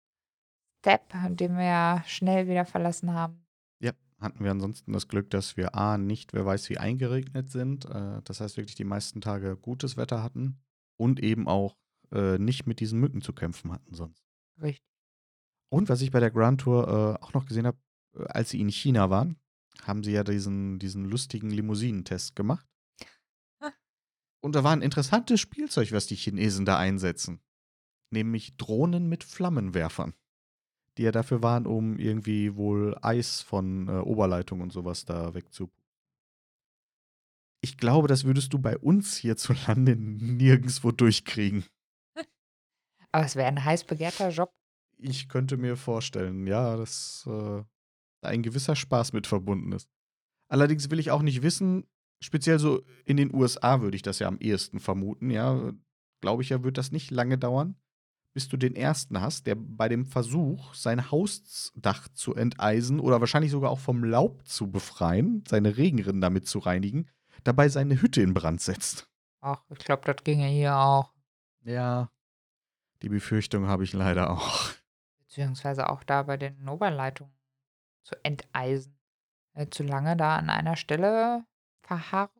[0.80, 3.44] Step, den wir ja schnell wieder verlassen haben.
[3.80, 7.86] Ja, hatten wir ansonsten das Glück, dass wir A, nicht, wer weiß, wie eingeregnet sind.
[7.86, 10.60] Äh, das heißt wirklich die meisten Tage gutes Wetter hatten
[10.96, 11.76] und eben auch
[12.12, 14.24] äh, nicht mit diesen Mücken zu kämpfen hatten sonst.
[14.60, 14.87] Richtig.
[15.70, 17.78] Und was ich bei der Grand Tour äh, auch noch gesehen habe,
[18.16, 19.36] äh, als sie in China waren,
[19.82, 22.66] haben sie ja diesen, diesen lustigen Limousinentest gemacht.
[24.40, 27.40] Und da war ein interessantes Spielzeug, was die Chinesen da einsetzen.
[28.10, 30.14] Nämlich Drohnen mit Flammenwerfern.
[30.96, 35.70] Die ja dafür waren, um irgendwie wohl Eis von äh, Oberleitung und sowas da wegzu.
[37.60, 41.64] Ich glaube, das würdest du bei uns hierzulande nirgendwo durchkriegen.
[43.12, 44.52] Aber es wäre ein heiß begehrter Job.
[44.98, 47.62] Ich könnte mir vorstellen, ja, dass äh,
[48.20, 49.88] da ein gewisser Spaß mit verbunden ist.
[50.48, 51.86] Allerdings will ich auch nicht wissen,
[52.20, 55.72] speziell so in den USA würde ich das ja am ehesten vermuten, ja.
[56.20, 57.76] Glaube ich ja, wird das nicht lange dauern,
[58.34, 63.52] bis du den ersten hast, der bei dem Versuch, sein Hausdach zu enteisen oder wahrscheinlich
[63.52, 67.08] sogar auch vom Laub zu befreien, seine Regenrinnen damit zu reinigen,
[67.44, 69.08] dabei seine Hütte in Brand setzt.
[69.40, 71.12] Ach, ich glaube, das ginge hier auch.
[71.62, 72.10] Ja.
[73.02, 74.70] Die Befürchtung habe ich leider auch.
[75.38, 77.32] Beziehungsweise auch da bei den Oberleitungen
[78.02, 78.98] zu enteisen.
[79.54, 81.44] Äh, zu lange da an einer Stelle
[81.80, 82.32] verharrt,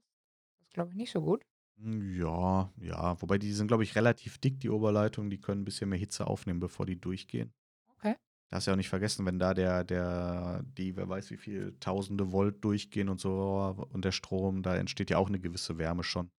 [0.61, 1.45] ist, glaube ich, nicht so gut.
[1.81, 3.23] Hm, Ja, ja.
[3.23, 5.31] Wobei die sind, glaube ich, relativ dick, die Oberleitungen.
[5.31, 7.55] Die können ein bisschen mehr Hitze aufnehmen, bevor die durchgehen.
[7.87, 8.17] Okay.
[8.51, 12.33] Darfst ja auch nicht vergessen, wenn da der, der, die, wer weiß wie viel tausende
[12.33, 16.33] Volt durchgehen und so und der Strom, da entsteht ja auch eine gewisse Wärme schon.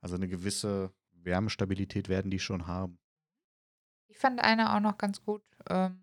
[0.00, 2.98] Also eine gewisse Wärmestabilität werden die schon haben.
[4.08, 5.42] Ich fand eine auch noch ganz gut.
[5.68, 6.02] Ähm,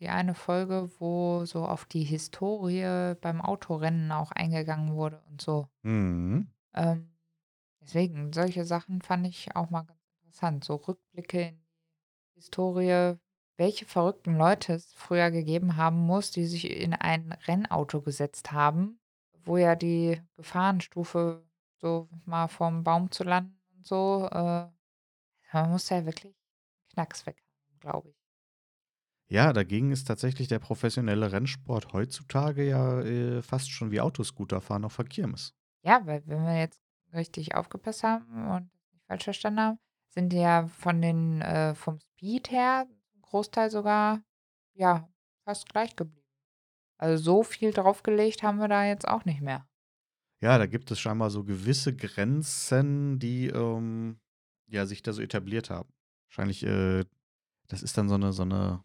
[0.00, 5.68] die eine Folge, wo so auf die Historie beim Autorennen auch eingegangen wurde und so.
[5.82, 6.48] Mhm.
[6.74, 7.16] Ähm,
[7.80, 10.64] deswegen, solche Sachen fand ich auch mal ganz interessant.
[10.64, 13.16] So Rückblicke in die Historie,
[13.56, 18.98] welche verrückten Leute es früher gegeben haben muss, die sich in ein Rennauto gesetzt haben,
[19.44, 21.44] wo ja die Gefahrenstufe
[21.78, 24.66] so mal vom Baum zu landen und so, äh,
[25.52, 26.34] man muss ja wirklich
[26.92, 27.43] Knacks weg
[27.84, 28.16] glaube ich.
[29.28, 34.96] Ja, dagegen ist tatsächlich der professionelle Rennsport heutzutage ja äh, fast schon wie Autoscooterfahren auf
[34.96, 35.54] der Kirmes.
[35.82, 36.82] Ja, weil wenn wir jetzt
[37.12, 39.78] richtig aufgepasst haben und nicht falsch verstanden haben,
[40.10, 44.22] sind die ja von den, äh, vom Speed her zum Großteil sogar,
[44.74, 45.08] ja,
[45.44, 46.26] fast gleich geblieben.
[46.98, 49.66] Also so viel draufgelegt haben wir da jetzt auch nicht mehr.
[50.40, 54.20] Ja, da gibt es scheinbar so gewisse Grenzen, die ähm,
[54.66, 55.92] ja, sich da so etabliert haben.
[56.28, 57.04] Wahrscheinlich, äh,
[57.68, 58.82] das ist dann so eine, so eine,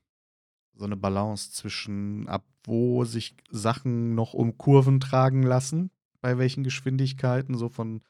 [0.74, 6.64] so eine Balance zwischen, ab wo sich Sachen noch um Kurven tragen lassen, bei welchen
[6.64, 8.02] Geschwindigkeiten, so von,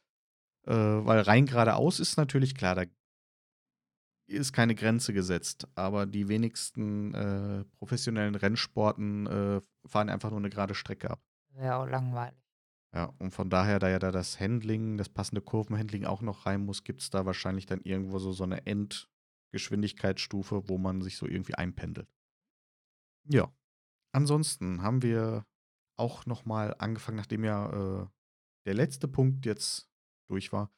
[0.65, 2.84] äh, weil rein geradeaus ist natürlich klar, da
[4.28, 10.49] ist keine Grenze gesetzt, aber die wenigsten äh, professionellen Rennsporten äh, fahren einfach nur eine
[10.49, 11.22] gerade Strecke ab.
[11.53, 12.38] Wäre auch langweilig.
[12.93, 16.65] Ja, und von daher, da ja da das Handling, das passende Kurvenhandling auch noch rein
[16.65, 18.65] muss, gibt es da wahrscheinlich dann irgendwo so, so eine
[19.50, 22.08] Endgeschwindigkeitsstufe, wo man sich so irgendwie einpendelt.
[23.26, 23.52] Ja.
[24.12, 25.45] Ansonsten haben wir
[25.97, 28.08] auch noch mal angefangen, nachdem ja äh,
[28.66, 29.89] der letzte Punkt jetzt
[30.30, 30.72] durch war,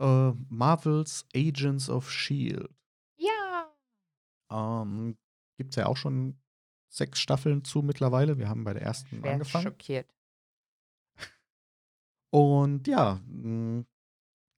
[0.00, 2.68] äh, Marvel's Agents of S.H.I.E.L.D.
[3.16, 3.74] Ja.
[4.50, 5.16] Ähm,
[5.56, 6.38] gibt es ja auch schon
[6.90, 8.38] sechs Staffeln zu mittlerweile.
[8.38, 9.64] Wir haben bei der ersten Schwer angefangen.
[9.64, 10.14] schockiert.
[12.30, 13.84] Und ja, mh,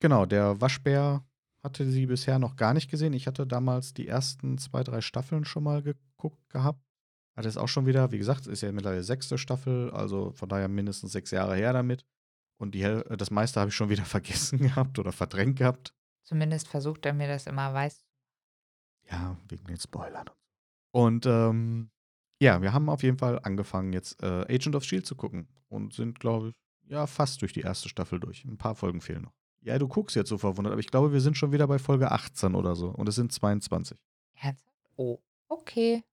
[0.01, 1.26] genau, der Waschbär
[1.67, 3.13] hatte sie bisher noch gar nicht gesehen.
[3.13, 6.81] Ich hatte damals die ersten zwei, drei Staffeln schon mal geguckt gehabt.
[7.37, 10.69] Hatte es auch schon wieder, wie gesagt, ist ja mittlerweile sechste Staffel, also von daher
[10.69, 12.07] mindestens sechs Jahre her damit.
[12.59, 12.83] Und die,
[13.19, 15.93] das meiste habe ich schon wieder vergessen gehabt oder verdrängt gehabt.
[16.23, 18.07] Zumindest versucht er mir das immer weiß.
[19.11, 20.31] Ja, wegen den Spoilern.
[20.93, 21.91] Und ähm,
[22.41, 25.49] ja, wir haben auf jeden Fall angefangen, jetzt äh, Agent of Shield zu gucken.
[25.69, 26.55] Und sind, glaube ich,
[26.89, 28.45] ja, fast durch die erste Staffel durch.
[28.45, 29.35] Ein paar Folgen fehlen noch.
[29.67, 32.13] Ja, du guckst jetzt so verwundert, aber ich glaube, wir sind schon wieder bei Folge
[32.13, 32.91] 18 oder so.
[32.91, 33.99] Und es sind 22.
[34.35, 34.73] Ernsthaft?
[34.95, 36.05] Oh, okay.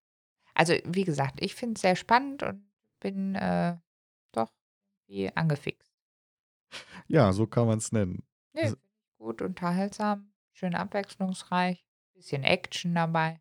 [0.56, 2.66] Also, wie gesagt, ich finde es sehr spannend und
[3.00, 3.78] bin äh,
[4.32, 4.52] doch
[5.06, 5.94] wie angefixt.
[7.08, 8.24] Ja, so kann man es nennen.
[8.54, 8.78] Nee, Also-
[9.20, 11.86] gut, unterhaltsam, schön abwechslungsreich,
[12.16, 13.40] bisschen Action dabei.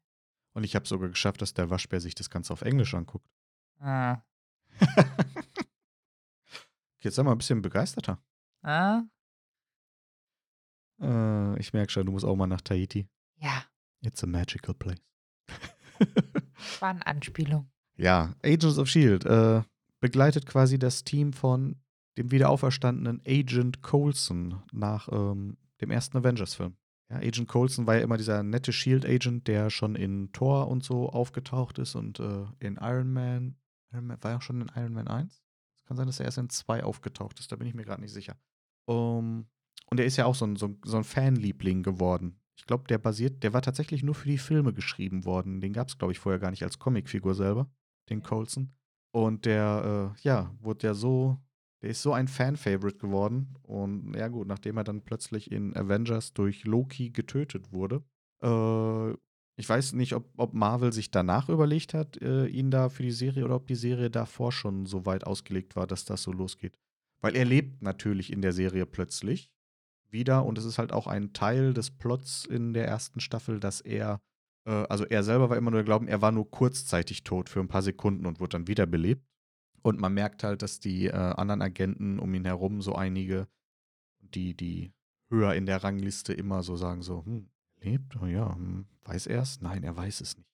[0.53, 3.27] Und ich habe sogar geschafft, dass der Waschbär sich das Ganze auf Englisch anguckt.
[3.81, 4.21] Ah.
[7.01, 8.23] Jetzt sei mal ein bisschen begeisterter.
[8.63, 9.05] Ah?
[11.01, 13.07] Äh, ich merke schon, du musst auch mal nach Tahiti.
[13.37, 13.65] Ja,
[14.03, 15.01] It's a magical place.
[16.81, 17.71] war eine Anspielung.
[17.97, 19.63] Ja, Agents of Shield äh,
[20.01, 21.77] begleitet quasi das Team von
[22.19, 26.77] dem wiederauferstandenen Agent Coulson nach ähm, dem ersten Avengers-Film.
[27.11, 31.09] Ja, Agent Coulson war ja immer dieser nette Shield-Agent, der schon in Thor und so
[31.09, 33.57] aufgetaucht ist und äh, in Iron Man,
[33.93, 34.23] Iron Man.
[34.23, 35.33] War ja auch schon in Iron Man 1?
[35.33, 38.01] Es kann sein, dass er erst in 2 aufgetaucht ist, da bin ich mir gerade
[38.01, 38.37] nicht sicher.
[38.87, 39.47] Um,
[39.91, 42.41] und er ist ja auch so ein, so so ein Fanliebling geworden.
[42.57, 45.61] Ich glaube, der basiert, der war tatsächlich nur für die Filme geschrieben worden.
[45.61, 47.71] Den gab es, glaube ich, vorher gar nicht als Comicfigur selber,
[48.09, 48.73] den Coulson.
[49.13, 51.39] Und der, äh, ja, wurde ja so,
[51.83, 53.55] der ist so ein Fan-Favorite geworden.
[53.63, 58.05] Und ja, gut, nachdem er dann plötzlich in Avengers durch Loki getötet wurde,
[58.43, 59.13] äh,
[59.59, 63.11] ich weiß nicht, ob, ob Marvel sich danach überlegt hat, äh, ihn da für die
[63.11, 66.79] Serie oder ob die Serie davor schon so weit ausgelegt war, dass das so losgeht.
[67.21, 69.52] Weil er lebt natürlich in der Serie plötzlich
[70.13, 73.81] wieder und es ist halt auch ein Teil des Plots in der ersten Staffel, dass
[73.81, 74.21] er,
[74.67, 77.61] äh, also er selber war immer nur der Glauben, er war nur kurzzeitig tot für
[77.61, 79.27] ein paar Sekunden und wurde dann wiederbelebt.
[79.83, 83.49] Und man merkt halt, dass die äh, anderen Agenten um ihn herum, so einige,
[84.21, 84.93] die, die
[85.29, 87.51] höher in der Rangliste immer so sagen, so, hm,
[87.81, 88.17] lebt?
[88.21, 89.61] Oh ja, hm, weiß er es?
[89.61, 90.49] Nein, er weiß es nicht.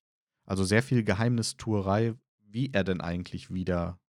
[0.46, 4.00] Also sehr viel Geheimnistuerei, wie er denn eigentlich wieder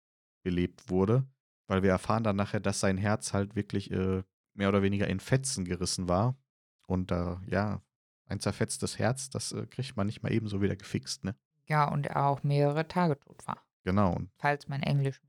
[0.44, 1.28] belebt wurde,
[1.68, 4.24] weil wir erfahren dann nachher, dass sein Herz halt wirklich äh,
[4.60, 6.38] mehr oder weniger in Fetzen gerissen war.
[6.86, 7.82] Und da, ja,
[8.28, 11.36] ein zerfetztes Herz, das äh, kriegt man nicht mal ebenso wieder gefixt, ne?
[11.66, 13.64] Ja, und er auch mehrere Tage tot war.
[13.84, 15.22] Genau, und Falls mein Englisch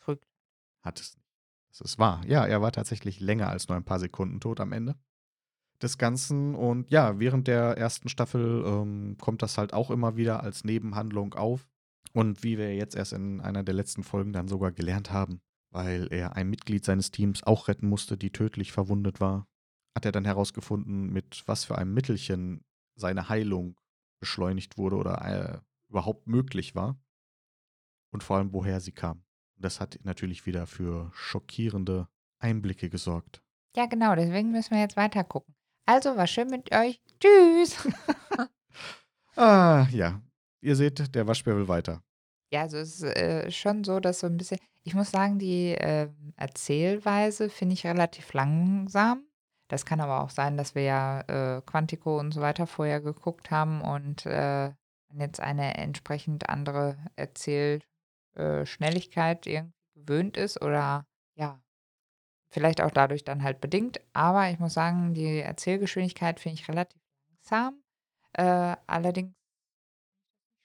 [0.00, 0.26] trügt.
[0.82, 1.26] hat es nicht.
[1.70, 2.22] Das ist wahr.
[2.26, 4.96] Ja, er war tatsächlich länger als nur ein paar Sekunden tot am Ende
[5.80, 6.54] des Ganzen.
[6.54, 11.34] Und ja, während der ersten Staffel ähm, kommt das halt auch immer wieder als Nebenhandlung
[11.34, 11.68] auf.
[12.12, 15.40] Und wie wir jetzt erst in einer der letzten Folgen dann sogar gelernt haben,
[15.72, 19.48] weil er ein Mitglied seines Teams auch retten musste, die tödlich verwundet war,
[19.94, 22.64] hat er dann herausgefunden, mit was für einem Mittelchen
[22.94, 23.80] seine Heilung
[24.20, 27.00] beschleunigt wurde oder äh, überhaupt möglich war.
[28.12, 29.24] Und vor allem, woher sie kam.
[29.56, 32.08] Das hat natürlich wieder für schockierende
[32.38, 33.42] Einblicke gesorgt.
[33.74, 35.54] Ja, genau, deswegen müssen wir jetzt weiter gucken.
[35.86, 37.00] Also, war schön mit euch.
[37.20, 37.88] Tschüss.
[39.34, 40.20] Ah, ja.
[40.60, 42.02] Ihr seht, der Waschbär will weiter.
[42.52, 45.74] Ja, also es ist äh, schon so, dass so ein bisschen, ich muss sagen, die
[45.78, 49.24] ähm, Erzählweise finde ich relativ langsam.
[49.68, 53.50] Das kann aber auch sein, dass wir ja äh, Quantico und so weiter vorher geguckt
[53.50, 54.70] haben und äh,
[55.14, 61.58] jetzt eine entsprechend andere Erzählschnelligkeit irgendwie gewöhnt ist oder ja,
[62.50, 64.00] vielleicht auch dadurch dann halt bedingt.
[64.14, 67.00] Aber ich muss sagen, die Erzählgeschwindigkeit finde ich relativ
[67.30, 67.82] langsam.
[68.34, 69.34] Äh, allerdings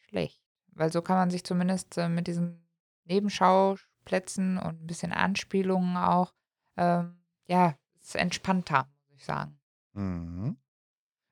[0.10, 0.47] schlecht.
[0.78, 2.68] Weil so kann man sich zumindest äh, mit diesen
[3.06, 6.34] Nebenschauplätzen und ein bisschen Anspielungen auch,
[6.78, 7.18] ähm,
[7.48, 9.60] ja, ist entspannter, muss ich sagen.
[9.94, 10.58] Mhm.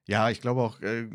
[0.08, 1.08] Ja, ich glaube auch, äh,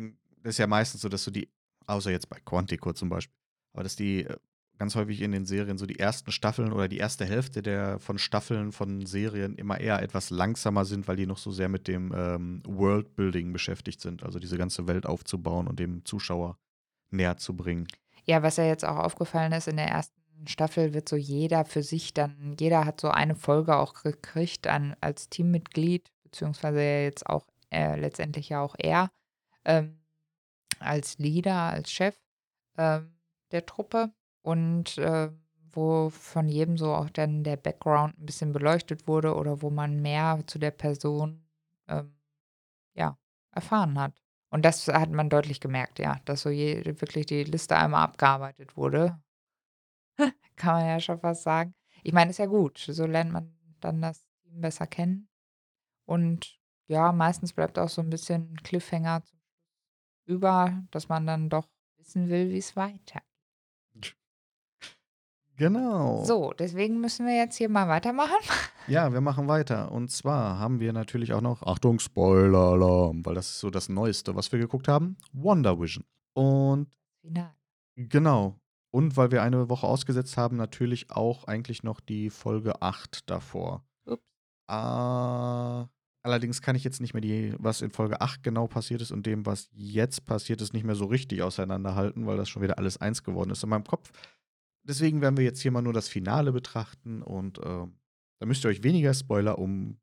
[0.43, 1.51] das ist ja meistens so, dass du die,
[1.87, 3.37] außer jetzt bei Quantico zum Beispiel,
[3.72, 4.37] aber dass die äh,
[4.78, 8.18] ganz häufig in den Serien so die ersten Staffeln oder die erste Hälfte der von
[8.18, 12.12] Staffeln von Serien immer eher etwas langsamer sind, weil die noch so sehr mit dem
[12.16, 16.57] ähm, Worldbuilding beschäftigt sind, also diese ganze Welt aufzubauen und dem Zuschauer
[17.11, 17.89] näher zu bringen.
[18.26, 21.82] Ja, was ja jetzt auch aufgefallen ist, in der ersten Staffel wird so jeder für
[21.82, 27.46] sich dann, jeder hat so eine Folge auch gekriegt an, als Teammitglied, beziehungsweise jetzt auch
[27.70, 29.10] äh, letztendlich ja auch er
[29.64, 30.00] ähm,
[30.78, 32.16] als Leader, als Chef
[32.78, 33.14] ähm,
[33.52, 34.12] der Truppe
[34.42, 35.30] und äh,
[35.72, 40.00] wo von jedem so auch dann der Background ein bisschen beleuchtet wurde oder wo man
[40.00, 41.46] mehr zu der Person
[41.88, 42.14] ähm,
[42.94, 43.18] ja,
[43.52, 44.14] erfahren hat.
[44.51, 48.76] Und das hat man deutlich gemerkt, ja, dass so je, wirklich die Liste einmal abgearbeitet
[48.76, 49.20] wurde.
[50.57, 51.74] Kann man ja schon fast sagen.
[52.03, 52.78] Ich meine, ist ja gut.
[52.78, 55.28] So lernt man dann das Team besser kennen.
[56.07, 59.22] Und ja, meistens bleibt auch so ein bisschen Cliffhanger
[60.26, 63.30] über, dass man dann doch wissen will, wie es weitergeht.
[65.61, 66.24] Genau.
[66.24, 68.36] So, deswegen müssen wir jetzt hier mal weitermachen.
[68.86, 69.92] Ja, wir machen weiter.
[69.92, 74.34] Und zwar haben wir natürlich auch noch, Achtung, Spoiler-Alarm, weil das ist so das Neueste,
[74.34, 76.04] was wir geguckt haben, Wonder Vision.
[76.32, 76.88] Und
[77.20, 77.54] Final.
[77.94, 78.58] genau.
[78.90, 83.84] Und weil wir eine Woche ausgesetzt haben, natürlich auch eigentlich noch die Folge 8 davor.
[84.06, 84.24] Ups.
[84.66, 85.86] Ah,
[86.22, 89.24] allerdings kann ich jetzt nicht mehr die, was in Folge 8 genau passiert ist und
[89.26, 92.96] dem, was jetzt passiert ist, nicht mehr so richtig auseinanderhalten, weil das schon wieder alles
[92.96, 94.11] eins geworden ist in meinem Kopf.
[94.91, 97.86] Deswegen werden wir jetzt hier mal nur das Finale betrachten und äh,
[98.41, 100.01] da müsst ihr euch weniger Spoiler um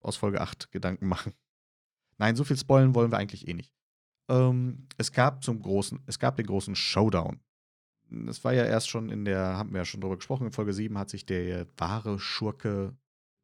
[0.00, 1.34] aus Folge 8 Gedanken machen.
[2.16, 3.74] Nein, so viel spoilen wollen wir eigentlich eh nicht.
[4.30, 7.40] Ähm, es gab zum großen, es gab den großen Showdown.
[8.28, 10.72] Es war ja erst schon in der, haben wir ja schon drüber gesprochen, in Folge
[10.72, 12.96] 7 hat sich der wahre Schurke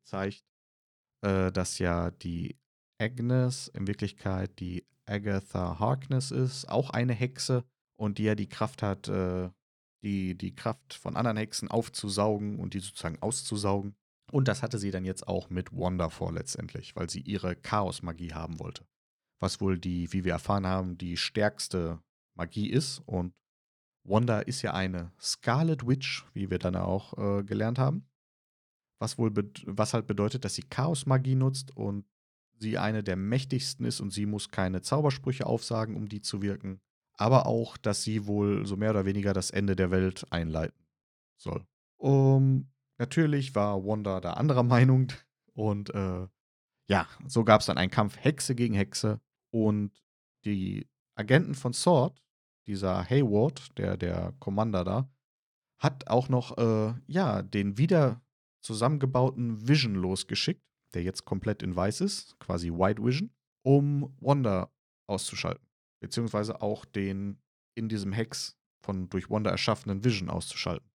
[0.02, 0.46] gezeigt,
[1.20, 2.56] äh, dass ja die
[2.96, 7.64] Agnes in Wirklichkeit die Agatha Harkness ist, auch eine Hexe
[7.96, 9.50] und die ja die Kraft hat, äh,
[10.02, 13.96] die, die Kraft von anderen Hexen aufzusaugen und die sozusagen auszusaugen.
[14.32, 18.32] Und das hatte sie dann jetzt auch mit Wanda vor letztendlich, weil sie ihre Chaos-Magie
[18.32, 18.84] haben wollte.
[19.38, 22.00] Was wohl die, wie wir erfahren haben, die stärkste
[22.34, 23.00] Magie ist.
[23.06, 23.34] Und
[24.04, 28.08] Wanda ist ja eine Scarlet Witch, wie wir dann auch äh, gelernt haben.
[28.98, 29.32] Was wohl,
[29.64, 32.06] was halt bedeutet, dass sie Chaos-Magie nutzt und
[32.58, 36.80] sie eine der mächtigsten ist und sie muss keine Zaubersprüche aufsagen, um die zu wirken.
[37.18, 40.86] Aber auch, dass sie wohl so mehr oder weniger das Ende der Welt einleiten
[41.38, 41.66] soll.
[41.98, 45.12] Um, Natürlich war Wanda da anderer Meinung
[45.52, 46.26] und äh,
[46.88, 49.92] ja, so gab es dann einen Kampf Hexe gegen Hexe und
[50.44, 52.22] die Agenten von Sword,
[52.66, 55.10] dieser Hayward, der der Commander da,
[55.78, 58.22] hat auch noch äh, ja den wieder
[58.62, 60.62] zusammengebauten Vision losgeschickt,
[60.94, 63.30] der jetzt komplett in weiß ist, quasi White Vision,
[63.62, 64.70] um Wanda
[65.08, 65.66] auszuschalten,
[66.00, 67.38] beziehungsweise auch den
[67.74, 70.88] in diesem Hex von durch Wanda erschaffenen Vision auszuschalten.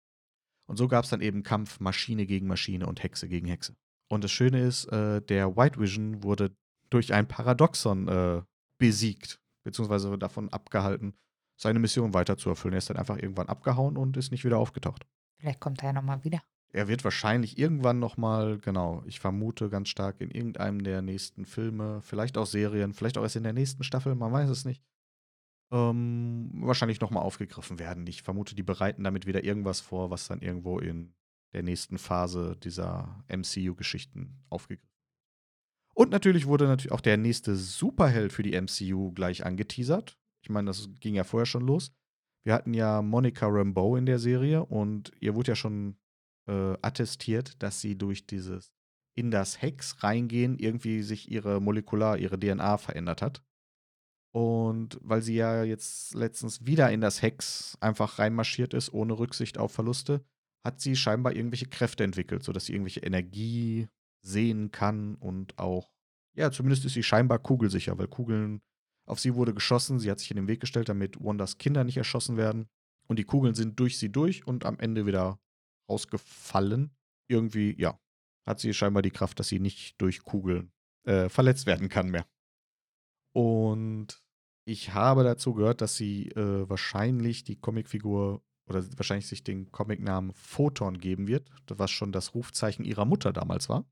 [0.67, 3.75] Und so gab es dann eben Kampf Maschine gegen Maschine und Hexe gegen Hexe.
[4.07, 6.55] Und das Schöne ist, äh, der White Vision wurde
[6.89, 8.41] durch ein Paradoxon äh,
[8.77, 11.15] besiegt, beziehungsweise davon abgehalten,
[11.57, 12.73] seine Mission weiter zu erfüllen.
[12.73, 15.05] Er ist dann einfach irgendwann abgehauen und ist nicht wieder aufgetaucht.
[15.39, 16.41] Vielleicht kommt er ja nochmal wieder.
[16.71, 22.01] Er wird wahrscheinlich irgendwann nochmal, genau, ich vermute ganz stark in irgendeinem der nächsten Filme,
[22.01, 24.83] vielleicht auch Serien, vielleicht auch erst in der nächsten Staffel, man weiß es nicht,
[25.71, 28.05] ähm, wahrscheinlich nochmal aufgegriffen werden.
[28.05, 31.15] Ich vermute, die bereiten damit wieder irgendwas vor, was dann irgendwo in
[31.53, 34.89] der nächsten Phase dieser MCU-Geschichten aufgegriffen wird.
[35.95, 40.17] Und natürlich wurde natürlich auch der nächste Superheld für die MCU gleich angeteasert.
[40.43, 41.91] Ich meine, das ging ja vorher schon los.
[42.45, 45.97] Wir hatten ja Monica Rambeau in der Serie und ihr wurde ja schon
[46.49, 48.73] äh, attestiert, dass sie durch dieses
[49.15, 53.43] in das Hex reingehen irgendwie sich ihre Molekular, ihre DNA verändert hat.
[54.31, 59.57] Und weil sie ja jetzt letztens wieder in das Hex einfach reinmarschiert ist, ohne Rücksicht
[59.57, 60.23] auf Verluste,
[60.63, 63.87] hat sie scheinbar irgendwelche Kräfte entwickelt, sodass sie irgendwelche Energie
[64.21, 65.91] sehen kann und auch,
[66.35, 68.61] ja, zumindest ist sie scheinbar kugelsicher, weil Kugeln
[69.05, 71.97] auf sie wurde geschossen, sie hat sich in den Weg gestellt, damit Wandas Kinder nicht
[71.97, 72.69] erschossen werden.
[73.07, 75.39] Und die Kugeln sind durch sie durch und am Ende wieder
[75.89, 76.91] rausgefallen.
[77.27, 77.99] Irgendwie, ja,
[78.45, 80.71] hat sie scheinbar die Kraft, dass sie nicht durch Kugeln
[81.05, 82.25] äh, verletzt werden kann mehr.
[83.33, 84.21] Und
[84.65, 90.31] ich habe dazu gehört, dass sie äh, wahrscheinlich die Comicfigur oder wahrscheinlich sich den Comicnamen
[90.33, 93.89] Photon geben wird, was schon das Rufzeichen ihrer Mutter damals war.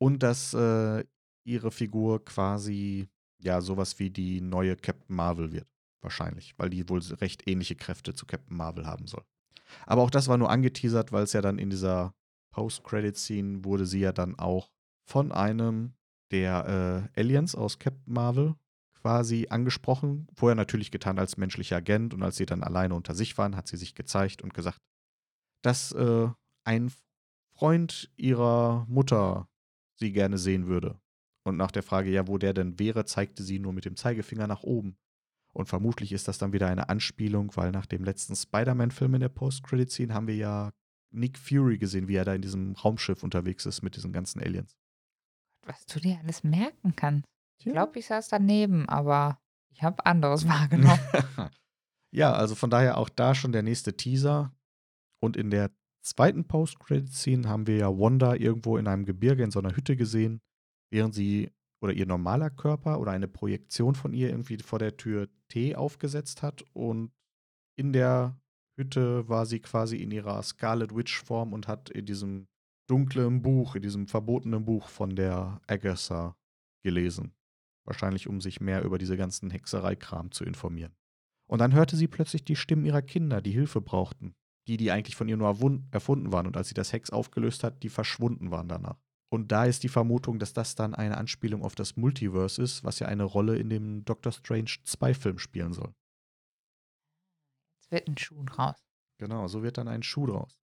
[0.00, 1.04] Und dass äh,
[1.44, 3.08] ihre Figur quasi
[3.38, 5.68] ja sowas wie die neue Captain Marvel wird.
[6.00, 9.24] Wahrscheinlich, weil die wohl recht ähnliche Kräfte zu Captain Marvel haben soll.
[9.86, 12.14] Aber auch das war nur angeteasert, weil es ja dann in dieser
[12.52, 14.70] Post-Credit-Scene wurde sie ja dann auch
[15.06, 15.94] von einem
[16.30, 18.54] der äh, Aliens aus Captain Marvel
[18.94, 20.26] quasi angesprochen.
[20.34, 23.68] Vorher natürlich getan als menschlicher Agent und als sie dann alleine unter sich waren, hat
[23.68, 24.80] sie sich gezeigt und gesagt,
[25.62, 26.28] dass äh,
[26.64, 26.92] ein
[27.54, 29.48] Freund ihrer Mutter
[29.98, 31.00] sie gerne sehen würde.
[31.44, 34.46] Und nach der Frage, ja, wo der denn wäre, zeigte sie nur mit dem Zeigefinger
[34.46, 34.96] nach oben.
[35.52, 39.28] Und vermutlich ist das dann wieder eine Anspielung, weil nach dem letzten Spider-Man-Film in der
[39.28, 40.72] Post-Credit-Scene haben wir ja
[41.10, 44.76] Nick Fury gesehen, wie er da in diesem Raumschiff unterwegs ist mit diesen ganzen Aliens
[45.68, 47.26] was du dir alles merken kannst.
[47.60, 49.38] Ich glaube, ich saß daneben, aber
[49.70, 51.00] ich habe anderes wahrgenommen.
[52.10, 54.52] ja, also von daher auch da schon der nächste Teaser.
[55.20, 55.70] Und in der
[56.02, 60.40] zweiten Post-Credit-Scene haben wir ja Wanda irgendwo in einem Gebirge in so einer Hütte gesehen,
[60.90, 65.28] während sie oder ihr normaler Körper oder eine Projektion von ihr irgendwie vor der Tür
[65.48, 66.64] T aufgesetzt hat.
[66.72, 67.12] Und
[67.76, 68.40] in der
[68.76, 72.48] Hütte war sie quasi in ihrer Scarlet Witch-Form und hat in diesem
[72.88, 76.36] dunklen Buch, in diesem verbotenen Buch von der Agatha
[76.82, 77.32] gelesen.
[77.84, 80.94] Wahrscheinlich, um sich mehr über diese ganzen Hexereikram zu informieren.
[81.48, 84.34] Und dann hörte sie plötzlich die Stimmen ihrer Kinder, die Hilfe brauchten.
[84.66, 85.48] Die, die eigentlich von ihr nur
[85.90, 86.46] erfunden waren.
[86.46, 88.98] Und als sie das Hex aufgelöst hat, die verschwunden waren danach.
[89.30, 92.98] Und da ist die Vermutung, dass das dann eine Anspielung auf das Multiverse ist, was
[92.98, 95.92] ja eine Rolle in dem Doctor Strange 2 Film spielen soll.
[97.76, 98.76] Jetzt wird ein Schuh draus.
[99.18, 100.58] Genau, so wird dann ein Schuh draus.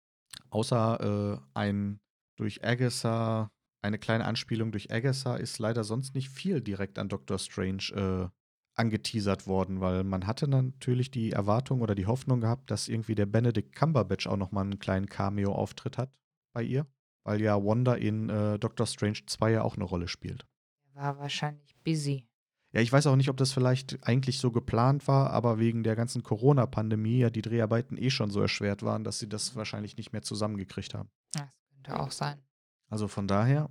[0.50, 2.00] Außer äh, ein
[2.38, 3.52] durch Agatha,
[3.82, 8.30] eine kleine Anspielung durch Agatha ist leider sonst nicht viel direkt an Doctor Strange äh,
[8.76, 13.26] angeteasert worden, weil man hatte natürlich die Erwartung oder die Hoffnung gehabt, dass irgendwie der
[13.26, 16.12] Benedict Cumberbatch auch nochmal einen kleinen Cameo-Auftritt hat
[16.54, 16.86] bei ihr,
[17.26, 20.46] weil ja Wanda in äh, Doctor Strange 2 ja auch eine Rolle spielt.
[20.94, 22.26] Er war wahrscheinlich busy.
[22.72, 25.96] Ja, ich weiß auch nicht, ob das vielleicht eigentlich so geplant war, aber wegen der
[25.96, 30.14] ganzen Corona-Pandemie ja die Dreharbeiten eh schon so erschwert waren, dass sie das wahrscheinlich nicht
[30.14, 31.10] mehr zusammengekriegt haben.
[31.34, 32.40] Das könnte auch sein.
[32.90, 33.70] Also von daher,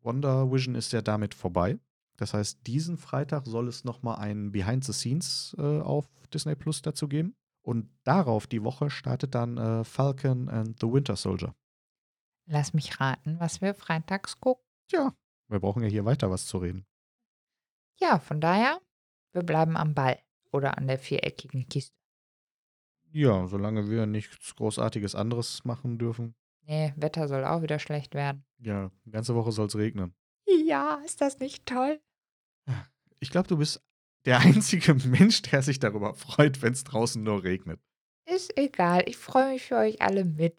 [0.00, 1.78] Wonder Vision ist ja damit vorbei.
[2.16, 6.82] Das heißt, diesen Freitag soll es nochmal ein Behind the Scenes äh, auf Disney Plus
[6.82, 7.34] dazu geben.
[7.62, 11.54] Und darauf die Woche startet dann äh, Falcon and the Winter Soldier.
[12.46, 14.64] Lass mich raten, was wir freitags gucken.
[14.88, 15.14] Tja,
[15.48, 16.86] wir brauchen ja hier weiter was zu reden.
[18.00, 18.80] Ja, von daher,
[19.32, 20.18] wir bleiben am Ball
[20.50, 21.94] oder an der viereckigen Kiste.
[23.12, 26.34] Ja, solange wir nichts Großartiges anderes machen dürfen.
[26.62, 28.44] Nee, Wetter soll auch wieder schlecht werden.
[28.58, 30.14] Ja, die ganze Woche soll es regnen.
[30.66, 32.00] Ja, ist das nicht toll?
[33.20, 33.82] Ich glaube, du bist
[34.24, 37.80] der einzige Mensch, der sich darüber freut, wenn es draußen nur regnet.
[38.26, 40.58] Ist egal, ich freue mich für euch alle mit.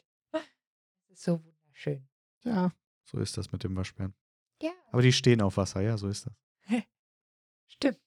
[1.14, 1.42] So
[1.76, 2.07] wunderschön.
[2.43, 2.71] Ja,
[3.05, 4.13] so ist das mit dem Waschbären.
[4.61, 4.71] Ja.
[4.91, 6.34] Aber die stehen auf Wasser, ja, so ist das.
[7.67, 7.99] Stimmt.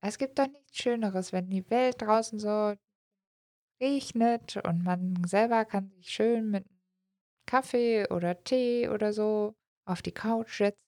[0.00, 2.74] Es gibt doch nichts Schöneres, wenn die Welt draußen so
[3.80, 6.66] regnet und man selber kann sich schön mit
[7.46, 9.54] Kaffee oder Tee oder so
[9.84, 10.78] auf die Couch setzen,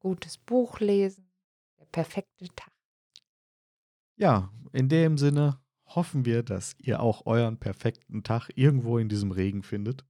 [0.00, 1.30] gutes Buch lesen.
[1.78, 2.72] Der perfekte Tag.
[4.16, 9.30] Ja, in dem Sinne hoffen wir, dass ihr auch euren perfekten Tag irgendwo in diesem
[9.30, 10.04] Regen findet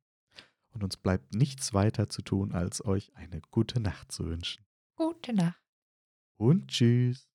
[0.73, 4.65] und uns bleibt nichts weiter zu tun, als euch eine gute Nacht zu wünschen.
[4.97, 5.61] Gute Nacht.
[6.37, 7.29] Und tschüss.